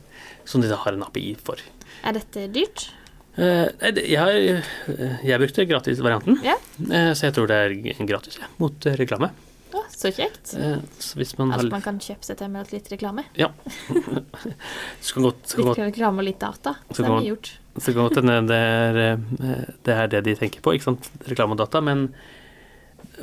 som 0.45 0.61
de 0.61 0.69
da 0.69 0.77
har 0.77 0.93
en 0.93 1.03
API 1.03 1.35
for. 1.43 1.57
Er 2.05 2.13
dette 2.13 2.47
dyrt? 2.53 2.91
Eh, 3.37 3.67
jeg, 4.01 4.17
har, 4.17 4.33
eh, 4.33 5.19
jeg 5.29 5.41
brukte 5.43 5.67
gratisvarianten, 5.69 6.39
Ja. 6.45 6.55
eh, 6.89 7.11
så 7.13 7.27
jeg 7.29 7.35
tror 7.37 7.51
det 7.51 7.59
er 7.67 8.07
gratis 8.09 8.39
ja, 8.41 8.49
mot 8.63 8.87
reklame. 8.97 9.29
Å, 9.77 9.83
så 9.93 10.09
kjekt. 10.15 10.55
Så 11.03 11.19
hvis 11.19 11.35
man 11.37 11.51
har 11.53 11.59
Altså 11.59 11.73
man 11.75 11.83
kan 11.85 11.99
kjøpe 12.01 12.25
seg 12.25 12.39
til 12.41 12.49
med 12.49 12.71
litt 12.73 12.87
reklame. 12.89 13.27
Ja. 13.37 13.51
så 15.05 15.15
kan 15.19 15.27
godt, 15.27 15.57
Litt 15.59 15.83
reklame 15.83 16.23
og 16.23 16.29
litt 16.31 16.41
data. 16.41 16.77
Så 16.89 16.97
Så 16.97 17.03
det 17.03 17.11
er 17.11 17.17
mye 17.19 17.29
gjort. 17.35 17.51
så 17.77 17.93
kan 17.93 18.07
godt 18.07 18.21
hende 18.23 18.37
det, 18.49 19.75
det 19.85 19.97
er 19.99 20.07
det 20.15 20.23
de 20.31 20.37
tenker 20.39 20.63
på, 20.65 20.73
ikke 20.79 20.89
sant? 20.89 21.11
reklame 21.29 21.53
og 21.53 21.61
data, 21.61 21.83
men 21.85 22.07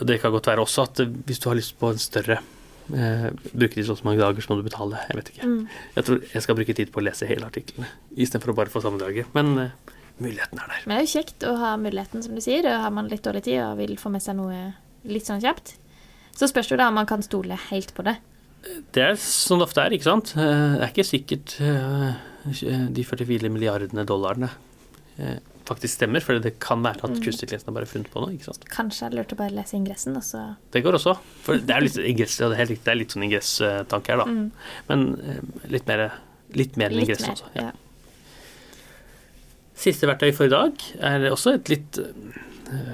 det 0.04 0.20
kan 0.22 0.34
godt 0.34 0.52
være 0.52 0.62
også 0.66 0.86
at 0.88 1.02
hvis 1.26 1.40
du 1.42 1.50
har 1.50 1.58
lyst 1.58 1.76
på 1.80 1.90
en 1.94 1.98
større 2.02 2.38
eh, 2.94 3.28
Bruke 3.54 3.76
de 3.78 3.84
så 3.86 3.98
mange 4.04 4.22
dager, 4.22 4.42
så 4.42 4.54
må 4.54 4.60
du 4.62 4.66
betale. 4.68 5.00
Jeg 5.10 5.18
vet 5.20 5.34
ikke. 5.34 5.50
Mm. 5.50 5.68
Jeg 5.96 6.06
tror 6.08 6.22
jeg 6.34 6.46
skal 6.46 6.58
bruke 6.60 6.74
tid 6.78 6.92
på 6.94 7.02
å 7.02 7.06
lese 7.08 7.30
hele 7.30 7.46
artiklene 7.50 7.90
istedenfor 8.14 8.54
å 8.54 8.58
bare 8.62 8.74
få 8.74 8.82
sammendraget. 8.84 9.30
Men 9.38 9.54
eh, 9.58 9.94
muligheten 10.20 10.60
er 10.60 10.68
der. 10.68 10.84
Men 10.86 10.98
det 10.98 11.02
er 11.02 11.08
jo 11.08 11.22
kjekt 11.22 11.44
å 11.50 11.56
ha 11.58 11.72
muligheten, 11.78 12.24
som 12.24 12.36
du 12.36 12.42
sier. 12.42 12.66
Og 12.70 12.82
har 12.84 12.92
man 12.92 13.08
litt 13.10 13.24
dårlig 13.24 13.44
tid 13.44 13.60
og 13.64 13.78
vil 13.78 13.96
få 13.98 14.12
med 14.14 14.22
seg 14.22 14.36
noe 14.38 14.74
litt 15.06 15.26
sånn 15.26 15.42
kjapt, 15.42 15.76
så 16.38 16.48
spørs 16.50 16.70
det 16.70 16.78
da 16.80 16.88
om 16.88 16.96
man 16.96 17.06
kan 17.10 17.22
stole 17.22 17.58
helt 17.70 17.94
på 17.94 18.04
det. 18.04 18.18
Det 18.96 19.02
er 19.04 19.16
sånn 19.20 19.60
det 19.60 19.68
ofte 19.68 19.82
er, 19.84 19.92
ikke 19.98 20.08
sant. 20.08 20.36
Eh, 20.38 20.78
Det 20.78 20.84
er 20.86 20.94
ikke 20.94 21.04
sikkert 21.10 21.56
eh, 21.60 22.88
de 22.96 23.04
44 23.04 23.50
milliardene 23.52 24.06
dollarene 24.08 24.50
eh, 25.20 25.40
faktisk 25.68 25.96
stemmer, 26.00 26.20
for 26.24 26.40
det 26.40 26.58
kan 26.60 26.82
være 26.84 27.04
at 27.04 27.12
Mm. 27.12 27.20
kunstig 27.24 27.44
intelligens 27.48 27.66
har 27.66 27.74
bare 27.74 27.86
funnet 27.86 28.10
på 28.12 28.20
noe. 28.24 28.32
ikke 28.34 28.46
sant? 28.50 28.64
Kanskje 28.70 29.06
jeg 29.10 29.14
lurt 29.18 29.32
å 29.34 29.38
bare 29.38 29.52
lese 29.56 29.76
ingressen, 29.78 30.16
og 30.16 30.24
så 30.24 30.56
Det 30.72 30.84
går 30.84 30.94
også. 30.98 31.18
For 31.44 31.58
det 31.58 31.70
er 31.76 31.82
litt 31.82 31.98
ingress, 31.98 32.38
det 32.38 32.60
er 32.60 32.66
litt, 32.66 32.84
det 32.84 32.92
er 32.92 32.96
litt 32.96 33.12
sånn 33.12 33.24
ingresstanke 33.30 34.08
her, 34.08 34.18
da. 34.18 34.26
mm, 34.26 34.52
Men 34.90 35.06
litt 35.70 35.86
mer, 35.88 36.12
litt 36.54 36.76
mer 36.78 36.90
enn 36.90 37.00
ingress 37.04 37.24
også. 37.30 37.46
Ja. 37.56 37.62
Ja. 37.62 37.72
Siste 39.76 40.08
verktøy 40.10 40.32
for 40.36 40.46
i 40.48 40.54
dag 40.54 40.84
er 41.02 41.26
også 41.32 41.56
et 41.58 41.70
litt 41.72 41.98
eh, 42.00 42.94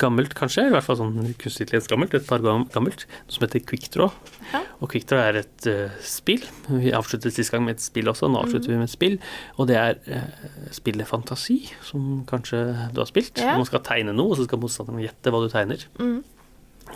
gammelt, 0.00 0.34
kanskje. 0.36 0.66
I 0.68 0.72
hvert 0.74 0.84
fall 0.86 0.98
sånn 1.00 1.34
kunstig 1.40 1.68
gammelt. 1.90 2.14
Et 2.16 2.26
par 2.26 2.42
gam- 2.44 2.66
gammelt. 2.72 3.06
Noe 3.26 3.34
som 3.36 3.44
heter 3.46 3.62
QuickDraw. 3.68 4.10
Ja. 4.52 4.60
Og 4.80 4.92
QuickDraw 4.92 5.20
er 5.20 5.38
et 5.42 5.68
uh, 5.68 5.96
spill. 6.04 6.44
Vi 6.68 6.92
avsluttet 6.96 7.36
sist 7.36 7.52
gang 7.52 7.64
med 7.66 7.76
et 7.76 7.84
spill 7.84 8.08
også. 8.12 8.30
Nå 8.32 8.40
avslutter 8.44 8.72
vi 8.72 8.78
med 8.80 8.88
et 8.88 8.94
spill. 8.94 9.18
Og 9.60 9.68
det 9.70 9.76
er 9.80 9.98
uh, 10.08 10.46
spillet 10.76 11.08
Fantasi, 11.08 11.58
som 11.84 12.22
kanskje 12.30 12.62
du 12.96 13.02
har 13.02 13.10
spilt. 13.10 13.40
Ja. 13.40 13.56
Man 13.60 13.68
skal 13.68 13.84
tegne 13.86 14.16
noe, 14.16 14.32
og 14.32 14.40
så 14.40 14.48
skal 14.48 14.62
motstanderen 14.62 15.04
gjette 15.04 15.32
hva 15.34 15.42
du 15.44 15.50
tegner. 15.52 15.84
Mm. 16.00 16.20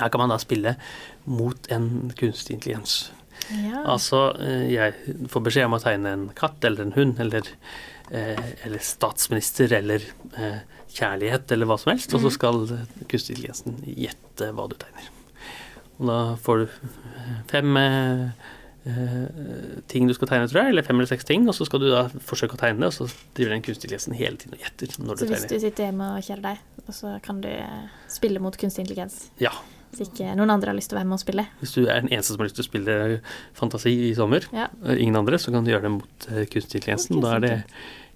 Her 0.00 0.10
kan 0.10 0.24
man 0.24 0.32
da 0.32 0.40
spille 0.42 0.76
mot 1.28 1.68
en 1.72 1.90
kunstig 2.18 2.56
intelligens. 2.56 3.10
ja. 3.52 3.84
Altså, 3.84 4.30
jeg 4.70 4.94
får 5.30 5.44
beskjed 5.44 5.68
om 5.68 5.76
å 5.76 5.82
tegne 5.84 6.14
en 6.16 6.24
katt 6.38 6.64
eller 6.64 6.86
en 6.88 6.96
hund 6.96 7.20
eller, 7.22 7.52
eller 8.10 8.78
statsminister 8.78 9.72
eller 9.72 10.02
eh, 10.36 10.58
kjærlighet 10.94 11.50
eller 11.52 11.66
hva 11.66 11.78
som 11.80 11.92
helst, 11.94 12.12
og 12.14 12.20
så 12.20 12.28
Mhm. 12.28 12.34
skal 12.36 12.66
kunstig 13.08 13.36
intelligensen 13.36 13.78
gjette 13.96 14.52
hva 14.54 14.68
du 14.68 14.76
tegner. 14.76 15.08
Og 16.00 16.06
da 16.10 16.18
får 16.36 16.58
du 16.58 16.64
eh, 16.64 17.32
fem 17.48 17.76
eh, 17.76 18.28
eh, 18.86 19.80
ting 19.88 20.06
du 20.06 20.14
skal 20.14 20.28
tegne, 20.28 20.48
tror 20.50 20.62
jeg, 20.64 20.74
eller 20.74 20.82
fem 20.86 20.96
eller 21.00 21.06
seks 21.10 21.24
ting, 21.24 21.48
og 21.48 21.54
så 21.54 21.64
skal 21.66 21.80
du 21.80 21.88
da 21.90 22.08
forsøke 22.20 22.54
å 22.58 22.60
tegne 22.60 22.80
det, 22.84 22.90
og 22.92 22.92
så 22.92 23.08
driver 23.34 23.54
den 23.56 23.62
kunstig 23.62 23.88
intelligensen 23.88 24.14
hele 24.18 24.36
tiden 24.36 24.54
og 24.58 24.60
gjetter 24.66 24.98
når 25.00 25.16
Så 25.16 25.24
du 25.24 25.30
hvis 25.32 25.40
tegner. 25.46 25.48
du 25.48 25.60
sitter 25.64 25.84
hjemme 25.88 26.10
og 26.16 26.22
kjeder 26.28 26.42
deg, 26.42 26.58
og 26.88 26.94
så 26.94 27.14
kan 27.22 27.40
du 27.40 27.48
eh, 27.48 27.88
spille 28.08 28.40
mot 28.44 28.56
kunstig 28.60 28.84
intelligens 28.84 29.30
Ja. 29.40 29.52
Hvis 29.94 30.08
ikke 30.10 30.34
noen 30.36 30.50
andre 30.54 30.72
har 30.72 30.76
lyst 30.78 30.90
til 30.92 30.98
å 30.98 31.00
være 31.00 31.08
med 31.10 31.18
og 31.18 31.22
spille. 31.24 31.46
Hvis 31.62 31.74
du 31.76 31.82
er 31.86 32.00
den 32.04 32.10
eneste 32.12 32.34
som 32.34 32.42
har 32.42 32.48
lyst 32.50 32.58
til 32.60 32.66
å 32.66 32.70
spille 32.70 32.96
fantasi 33.56 33.92
i 34.10 34.14
sommer, 34.18 34.46
Ja. 34.52 34.68
og 34.82 34.98
ingen 34.98 35.16
andre, 35.22 35.38
så 35.38 35.52
kan 35.54 35.64
du 35.66 35.70
gjøre 35.72 35.86
det 35.88 35.94
mot 35.98 36.26
eh, 36.30 36.44
kunstig 36.50 36.80
intelligensen. 36.80 37.16
Mot 37.16 37.24
Da 37.28 37.36
er 37.36 37.44
det 37.44 37.54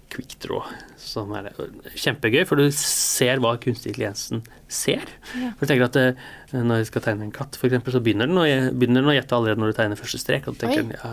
quickdraw 0.09 0.65
som 0.97 1.33
er 1.37 1.49
det. 1.51 1.53
kjempegøy, 2.01 2.47
for 2.49 2.57
du 2.57 2.71
ser 2.73 3.41
hva 3.45 3.55
kunstig 3.61 3.93
intelligensen 3.93 4.43
ser. 4.67 5.05
Ja. 5.37 5.51
For 5.59 5.67
du 5.67 5.73
tenker 5.75 5.85
at 5.91 5.97
eh, 6.01 6.27
Når 6.57 6.81
du 6.81 6.89
skal 6.89 7.05
tegne 7.05 7.27
en 7.29 7.33
katt, 7.35 7.59
eksempel, 7.61 7.93
så 7.93 8.01
begynner 8.01 8.27
den, 8.31 8.39
å, 8.41 8.47
begynner 8.73 9.03
den 9.05 9.13
å 9.13 9.17
gjette 9.19 9.37
allerede 9.37 9.61
når 9.61 9.73
du 9.75 9.79
tegner 9.83 10.01
første 10.01 10.21
strek. 10.23 10.49
Og 10.49 10.57
du 10.57 10.63
tenker 10.65 10.95
ja, 10.97 11.13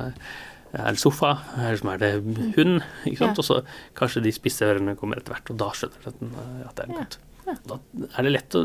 er 0.76 0.96
det 0.96 1.00
sofa? 1.00 1.34
Er 1.60 1.76
det, 1.76 1.86
er 1.88 2.02
det 2.02 2.56
hund? 2.58 2.82
Ikke 3.08 3.20
sant? 3.22 3.36
Ja. 3.36 3.44
Og 3.44 3.46
så 3.48 3.60
kanskje 4.00 4.24
de 4.26 4.32
spisse 4.36 4.66
ørene 4.68 4.96
kommer 5.00 5.20
etter 5.20 5.36
hvert, 5.36 5.52
og 5.54 5.60
da 5.60 5.70
skjønner 5.76 6.02
du 6.04 6.10
at, 6.12 6.20
den, 6.24 6.34
eh, 6.40 6.64
at 6.70 6.76
det 6.80 6.86
er 6.86 6.90
en 6.94 7.00
katt. 7.04 7.20
Da 7.46 7.78
er 8.18 8.24
det 8.28 8.32
lett 8.34 8.56
å 8.58 8.62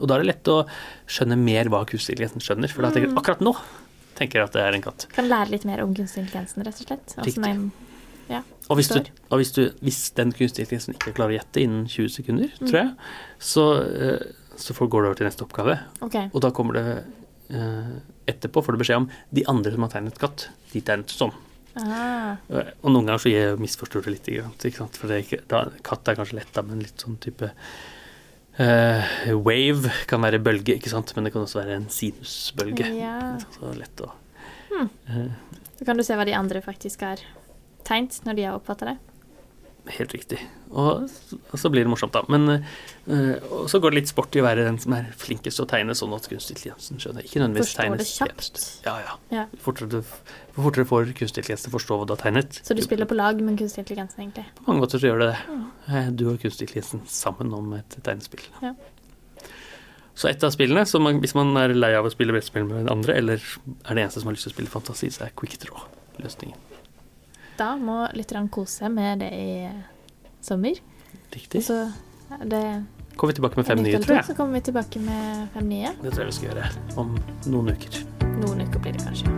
Og 0.00 0.08
da 0.08 0.16
er 0.16 0.24
det 0.24 0.28
lett 0.32 0.48
å 0.52 0.58
skjønne 1.06 1.36
mer 1.38 1.68
hva 1.72 1.84
kunstig 1.88 2.16
intelligens 2.16 2.44
skjønner. 2.46 2.70
For 2.72 2.82
da 2.82 2.90
tenker 2.90 3.08
Mm. 3.10 3.14
jeg 3.14 3.22
akkurat 3.22 3.40
nå 3.44 3.54
tenker 4.16 4.38
jeg 4.40 4.44
at 4.48 4.52
det 4.52 4.62
er 4.62 4.74
en 4.74 4.82
katt. 4.82 5.06
Kan 5.12 5.28
lære 5.28 5.50
litt 5.50 5.64
mer 5.64 5.82
om 5.82 5.94
kunstig 5.94 6.22
intelligens, 6.22 6.54
rett 6.56 6.68
og 6.68 6.86
slett. 6.86 7.14
Altså, 7.18 7.24
Riktig. 7.24 7.70
nei, 8.30 8.40
Og 8.70 8.76
hvis, 8.78 8.88
du, 8.88 9.00
og 9.30 9.38
hvis, 9.40 9.52
du, 9.52 9.70
hvis 9.82 9.98
den 10.16 10.30
kunstige 10.32 10.64
intelligensen 10.64 10.94
ikke 10.94 11.12
klarer 11.14 11.34
å 11.34 11.38
gjette 11.38 11.60
innen 11.60 11.86
20 11.86 12.08
sekunder, 12.08 12.48
Mm. 12.60 12.68
tror 12.68 12.78
jeg, 12.80 12.94
så, 13.38 13.64
eh, 13.82 14.32
så 14.56 14.72
går 14.88 15.02
det 15.02 15.08
over 15.10 15.14
til 15.16 15.26
neste 15.26 15.44
oppgave. 15.44 15.78
Okay. 16.00 16.30
Og 16.32 16.40
da 16.40 16.50
kommer 16.50 16.72
det 16.74 17.04
eh, 17.50 18.00
Etterpå 18.26 18.64
får 18.64 18.72
du 18.72 18.78
beskjed 18.78 18.96
om 18.96 19.10
de 19.34 19.44
andre 19.46 19.70
som 19.72 19.82
har 19.82 19.90
tegnet 19.90 20.18
katt, 20.18 20.48
de 20.72 20.80
tegnet 20.80 21.08
sånn. 21.12 21.32
Ah, 21.76 22.36
Og 22.84 22.90
noen 22.92 23.06
ganger 23.08 23.18
så 23.24 23.30
jeg 23.32 23.56
misforstår 23.58 24.04
det 24.06 24.12
litt, 24.14 24.28
ikke 24.30 24.76
sant? 24.78 24.96
for 25.00 25.10
det 25.10 25.16
er 25.16 25.24
ikke, 25.24 25.40
da, 25.50 25.64
katt 25.82 26.08
er 26.08 26.18
kanskje 26.20 26.38
lett, 26.38 26.52
da, 26.54 26.62
men 26.62 26.82
litt 26.84 27.02
sånn 27.02 27.16
type 27.22 27.48
uh, 28.60 29.14
Wave 29.42 29.90
kan 30.10 30.22
være 30.22 30.38
bølge, 30.44 30.76
ikke 30.78 30.92
sant, 30.92 31.10
men 31.16 31.26
det 31.26 31.32
kan 31.34 31.42
også 31.46 31.60
være 31.62 31.78
en 31.80 31.88
sinusbølge. 31.90 32.86
ja. 32.98 33.16
Så 33.58 33.74
lett 33.78 34.04
å 34.06 34.12
Hmm. 34.74 34.88
uh, 35.06 35.58
Så 35.78 35.84
kan 35.86 35.96
du 35.96 36.02
se 36.02 36.14
hva 36.18 36.24
de 36.26 36.32
andre 36.34 36.60
faktisk 36.64 37.02
har 37.06 37.20
tegnet 37.86 38.16
når 38.26 38.34
de 38.38 38.42
har 38.48 38.56
oppfatta 38.58 38.88
det. 38.88 38.96
Helt 39.84 40.14
riktig. 40.14 40.38
Og, 40.72 41.04
så 41.60 41.68
blir 41.70 41.84
det 41.84 41.90
morsomt, 41.92 42.14
da. 42.14 42.22
Men 42.32 42.64
og 43.52 43.66
så 43.68 43.80
går 43.82 43.92
det 43.92 43.98
litt 43.98 44.08
sport 44.10 44.34
i 44.36 44.40
å 44.40 44.46
være 44.46 44.64
den 44.64 44.78
som 44.80 44.94
er 44.96 45.10
flinkest 45.20 45.60
til 45.60 45.66
å 45.66 45.68
tegne, 45.68 45.92
sånn 45.98 46.14
at 46.16 46.24
kunstig 46.30 46.56
intelligensen 46.56 47.02
skjønner. 47.02 47.26
Ikke 47.26 47.42
nødvendigvis 47.42 47.68
Forstår 47.74 47.82
tegnes 47.82 48.00
det 48.00 48.14
kjapt. 48.14 48.62
Ja, 48.86 48.94
ja. 49.04 49.16
Ja. 49.36 49.44
Fortere, 49.60 49.90
du- 49.92 50.56
fortere 50.56 50.88
får 50.88 51.12
kunstig 51.20 51.42
intelligens 51.44 51.66
til 51.66 51.72
å 51.74 51.76
forstå 51.76 51.98
hva 52.00 52.08
du 52.08 52.14
har 52.16 52.22
tegnet. 52.24 52.60
Så 52.64 52.74
du 52.74 52.80
spiller 52.82 53.04
på 53.10 53.18
lag 53.18 53.40
med 53.44 53.60
kunstig 53.60 53.84
intelligens, 53.84 54.16
egentlig. 54.16 54.46
På 54.56 54.70
mange 54.70 54.86
måter 54.86 54.98
så 55.02 55.12
gjør 55.12 55.20
det 55.20 55.30
det. 55.34 55.38
Mm. 55.52 56.16
Du 56.16 56.26
og 56.32 56.40
kunstig 56.40 56.64
intelligensen 56.68 57.04
sammen 57.06 57.52
om 57.52 57.72
et 57.76 57.98
tegnespill. 58.00 58.48
Ja. 58.64 58.72
Så 60.14 60.28
et 60.30 60.42
av 60.46 60.52
spillene, 60.54 60.86
så 60.86 61.00
man, 61.02 61.20
hvis 61.20 61.34
man 61.34 61.56
er 61.58 61.74
lei 61.74 61.92
av 61.98 62.06
å 62.06 62.12
spille 62.12 62.32
brettspill 62.32 62.64
med 62.68 62.88
andre, 62.88 63.16
eller 63.18 63.42
er 63.42 63.94
det 63.98 64.04
eneste 64.06 64.22
som 64.22 64.30
har 64.30 64.36
lyst 64.36 64.46
til 64.46 64.52
å 64.52 64.56
spille 64.56 64.70
fantasi, 64.70 65.10
så 65.10 65.26
er 65.26 65.34
quick 65.36 65.58
draw 65.60 65.84
løsningen. 66.22 66.56
Da 67.58 67.74
må 67.78 68.00
lytterne 68.18 68.50
kose 68.50 68.82
seg 68.82 68.90
med 68.94 69.22
det 69.22 69.30
i 69.30 69.68
sommer. 70.42 70.80
Og 71.14 71.36
Riktig. 71.36 71.62
så 71.66 71.86
er 72.34 72.48
det 72.50 72.64
Kommer 73.14 73.30
vi 73.30 73.36
tilbake 73.38 73.56
med 73.60 73.66
fem 73.66 73.78
nye, 73.78 73.98
tror 74.02 74.16
jeg. 74.16 74.26
Så 74.26 74.34
kommer 74.34 74.58
vi 74.58 74.60
tilbake 74.66 74.98
med 74.98 75.48
fem 75.54 75.68
nye. 75.70 75.92
Det 76.02 76.10
tror 76.10 76.24
jeg 76.24 76.26
vi 76.32 76.34
skal 76.34 76.48
gjøre 76.50 76.70
om 76.98 77.12
noen 77.46 77.70
uker. 77.70 78.00
Noen 78.42 78.64
uker 78.66 78.82
blir 78.82 78.96
det 78.96 79.04
kanskje. 79.06 79.30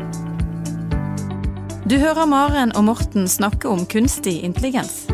Du 1.87 1.99
hører 2.01 2.25
Maren 2.27 2.73
og 2.73 2.87
Morten 2.89 3.29
snakke 3.29 3.69
om 3.69 3.85
kunstig 3.87 4.41
intelligens. 4.49 5.05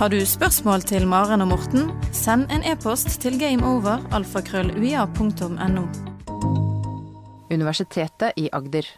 Har 0.00 0.08
du 0.08 0.16
spørsmål 0.24 0.80
til 0.88 1.04
Maren 1.06 1.44
og 1.44 1.52
Morten, 1.52 1.92
send 2.16 2.48
en 2.48 2.64
e-post 2.64 3.20
til 3.20 3.36
gameover 3.38 4.00
alfakrølluia.no. 4.16 5.84
Universitetet 7.52 8.32
i 8.40 8.48
Agder. 8.56 8.88